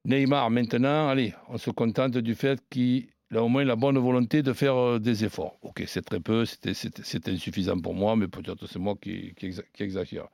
Neymar, 0.04 0.50
maintenant, 0.50 1.08
allez, 1.08 1.34
on 1.48 1.58
se 1.58 1.70
contente 1.70 2.16
du 2.16 2.34
fait 2.34 2.60
qu'il 2.70 3.08
a 3.34 3.42
au 3.42 3.48
moins 3.48 3.64
la 3.64 3.76
bonne 3.76 3.98
volonté 3.98 4.42
de 4.42 4.52
faire 4.52 4.74
euh, 4.76 4.98
des 4.98 5.24
efforts. 5.24 5.58
Ok, 5.62 5.82
c'est 5.86 6.02
très 6.02 6.20
peu, 6.20 6.44
c'était 6.46 7.30
insuffisant 7.30 7.78
pour 7.78 7.94
moi, 7.94 8.16
mais 8.16 8.26
peut-être 8.28 8.66
c'est 8.66 8.78
moi 8.78 8.94
qui, 9.00 9.34
qui 9.34 9.48
exa- 9.48 9.64
qui 9.74 9.82
exagère. 9.82 10.28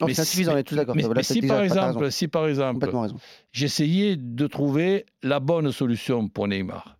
Non, 0.00 0.06
c'est 0.08 0.22
insuffisant, 0.22 0.54
on 0.54 0.56
est 0.58 0.62
tous 0.62 0.74
d'accord. 0.76 0.94
Mais, 0.96 1.02
si, 1.22 1.40
par 1.42 1.62
exemple, 1.62 2.10
si 2.12 2.28
par 2.28 2.46
exemple, 2.48 2.86
j'essayais 3.52 4.16
de 4.16 4.46
trouver 4.46 5.06
la 5.22 5.40
bonne 5.40 5.72
solution 5.72 6.28
pour 6.28 6.48
Neymar. 6.48 6.96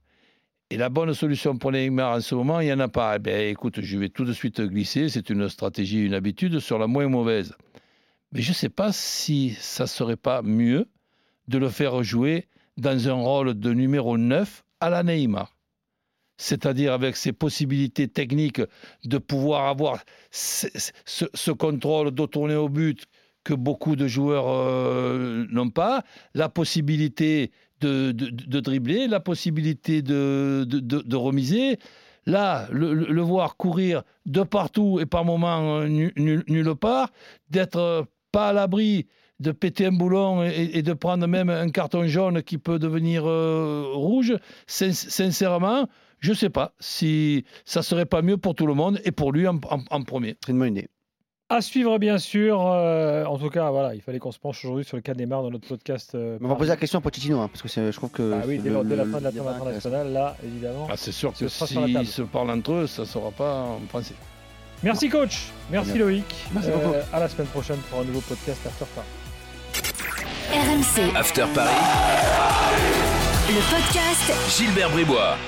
Et 0.70 0.78
la 0.78 0.88
bonne 0.88 1.12
solution 1.12 1.58
pour 1.58 1.72
Neymar 1.72 2.16
en 2.16 2.20
ce 2.20 2.34
moment, 2.34 2.60
il 2.60 2.66
n'y 2.66 2.72
en 2.72 2.80
a 2.80 2.88
pas. 2.88 3.16
Eh 3.16 3.18
bien, 3.18 3.38
écoute, 3.48 3.80
je 3.82 3.98
vais 3.98 4.08
tout 4.08 4.24
de 4.24 4.32
suite 4.32 4.60
glisser. 4.62 5.10
C'est 5.10 5.28
une 5.28 5.48
stratégie, 5.50 6.04
une 6.04 6.14
habitude 6.14 6.58
sur 6.60 6.78
la 6.78 6.86
moins 6.86 7.08
mauvaise. 7.08 7.54
Mais 8.32 8.40
je 8.40 8.50
ne 8.50 8.54
sais 8.54 8.70
pas 8.70 8.92
si 8.92 9.50
ça 9.60 9.84
ne 9.84 9.88
serait 9.88 10.16
pas 10.16 10.40
mieux 10.40 10.88
de 11.52 11.58
le 11.58 11.68
faire 11.68 12.02
jouer 12.02 12.48
dans 12.78 13.08
un 13.08 13.12
rôle 13.12 13.54
de 13.54 13.72
numéro 13.72 14.16
9 14.16 14.64
à 14.80 14.88
la 14.90 15.02
Neymar. 15.02 15.54
C'est-à-dire 16.38 16.92
avec 16.94 17.16
ses 17.16 17.32
possibilités 17.32 18.08
techniques 18.08 18.62
de 19.04 19.18
pouvoir 19.18 19.66
avoir 19.66 20.02
ce, 20.30 21.50
contrôle 21.52 22.10
de 22.10 22.26
tourner 22.26 22.56
au 22.56 22.70
but 22.70 23.04
que 23.44 23.54
beaucoup 23.54 23.96
de 23.96 24.06
joueurs 24.06 24.46
euh, 24.48 25.46
n'ont 25.50 25.68
pas, 25.70 26.04
la 26.34 26.48
possibilité 26.48 27.52
de, 27.80 28.12
dribbler, 28.60 29.08
la 29.08 29.20
possibilité 29.20 30.00
de, 30.00 31.14
remiser. 31.14 31.78
Là, 32.24 32.68
le, 32.70 33.20
voir 33.20 33.56
courir 33.56 34.04
de 34.26 34.42
partout 34.42 35.00
et 35.00 35.06
par 35.06 35.24
moments 35.24 35.80
euh, 35.80 35.88
nu- 35.88 36.12
nu- 36.16 36.44
nulle 36.48 36.74
part, 36.76 37.10
d'être 37.50 37.78
euh, 37.78 38.02
pas 38.30 38.50
à 38.50 38.52
l'abri 38.52 39.06
de 39.42 39.52
péter 39.52 39.86
un 39.86 39.92
boulon 39.92 40.42
et, 40.44 40.70
et 40.74 40.82
de 40.82 40.92
prendre 40.92 41.26
même 41.26 41.50
un 41.50 41.68
carton 41.70 42.06
jaune 42.06 42.42
qui 42.42 42.56
peut 42.58 42.78
devenir 42.78 43.24
euh, 43.26 43.84
rouge, 43.92 44.34
sin- 44.66 44.92
sincèrement, 44.92 45.88
je 46.20 46.30
ne 46.30 46.36
sais 46.36 46.50
pas 46.50 46.72
si 46.80 47.44
ça 47.64 47.82
serait 47.82 48.06
pas 48.06 48.22
mieux 48.22 48.36
pour 48.38 48.54
tout 48.54 48.66
le 48.66 48.74
monde 48.74 49.00
et 49.04 49.10
pour 49.12 49.32
lui 49.32 49.46
en, 49.48 49.56
en- 49.70 49.82
en 49.90 50.02
premier. 50.02 50.36
C'est 50.46 50.52
une 50.52 50.58
bonne 50.58 50.76
idée. 50.76 50.88
À 51.48 51.60
suivre, 51.60 51.98
bien 51.98 52.16
sûr. 52.16 52.62
euh, 52.66 53.26
en 53.26 53.36
tout 53.36 53.50
cas, 53.50 53.70
voilà, 53.70 53.94
il 53.94 54.00
fallait 54.00 54.18
qu'on 54.18 54.32
se 54.32 54.38
penche 54.38 54.64
aujourd'hui 54.64 54.86
sur 54.86 54.96
le 54.96 55.02
cas 55.02 55.12
Neymar 55.12 55.42
dans 55.42 55.50
notre 55.50 55.68
podcast. 55.68 56.14
euh, 56.14 56.38
on 56.40 56.48
va 56.48 56.54
poser 56.54 56.70
la 56.70 56.76
question 56.78 56.98
à 56.98 57.02
Pochettino, 57.02 57.40
hein, 57.40 57.48
parce 57.52 57.60
que 57.60 57.68
je 57.68 57.94
trouve 57.94 58.08
que. 58.10 58.32
Ah 58.40 58.44
oui, 58.48 58.58
dès, 58.58 58.70
le- 58.70 58.76
la- 58.76 58.84
dès 58.84 58.96
la 58.96 59.04
le- 59.04 59.10
fin 59.10 59.18
de 59.18 59.24
la 59.24 59.28
intéressant. 59.28 59.56
internationale, 59.56 60.12
là, 60.14 60.34
évidemment. 60.42 60.86
Ah, 60.90 60.94
c'est 60.96 61.12
sûr 61.12 61.32
Ce 61.36 61.44
que 61.44 61.48
sera 61.48 61.66
sur 61.66 61.80
la 61.82 61.88
table. 61.92 62.06
s'ils 62.06 62.14
se 62.14 62.22
parlent 62.22 62.50
entre 62.50 62.72
eux, 62.72 62.86
ça 62.86 63.02
ne 63.02 63.06
sera 63.06 63.30
pas 63.32 63.64
en 63.64 63.80
français. 63.88 64.14
Merci, 64.82 65.10
coach. 65.10 65.50
Merci. 65.70 65.98
Loïc. 65.98 66.24
Merci 66.54 66.70
beaucoup. 66.70 66.94
à 67.12 67.20
la 67.20 67.28
semaine 67.28 67.48
prochaine 67.48 67.78
pour 67.90 68.00
un 68.00 68.04
nouveau 68.04 68.20
podcast 68.22 68.60
After 68.66 68.86
Paris. 68.94 69.06
RMC, 70.52 71.16
After 71.16 71.46
Paris, 71.54 71.70
le 73.48 73.60
podcast. 73.74 74.32
Gilbert 74.50 74.90
Bribois. 74.90 75.38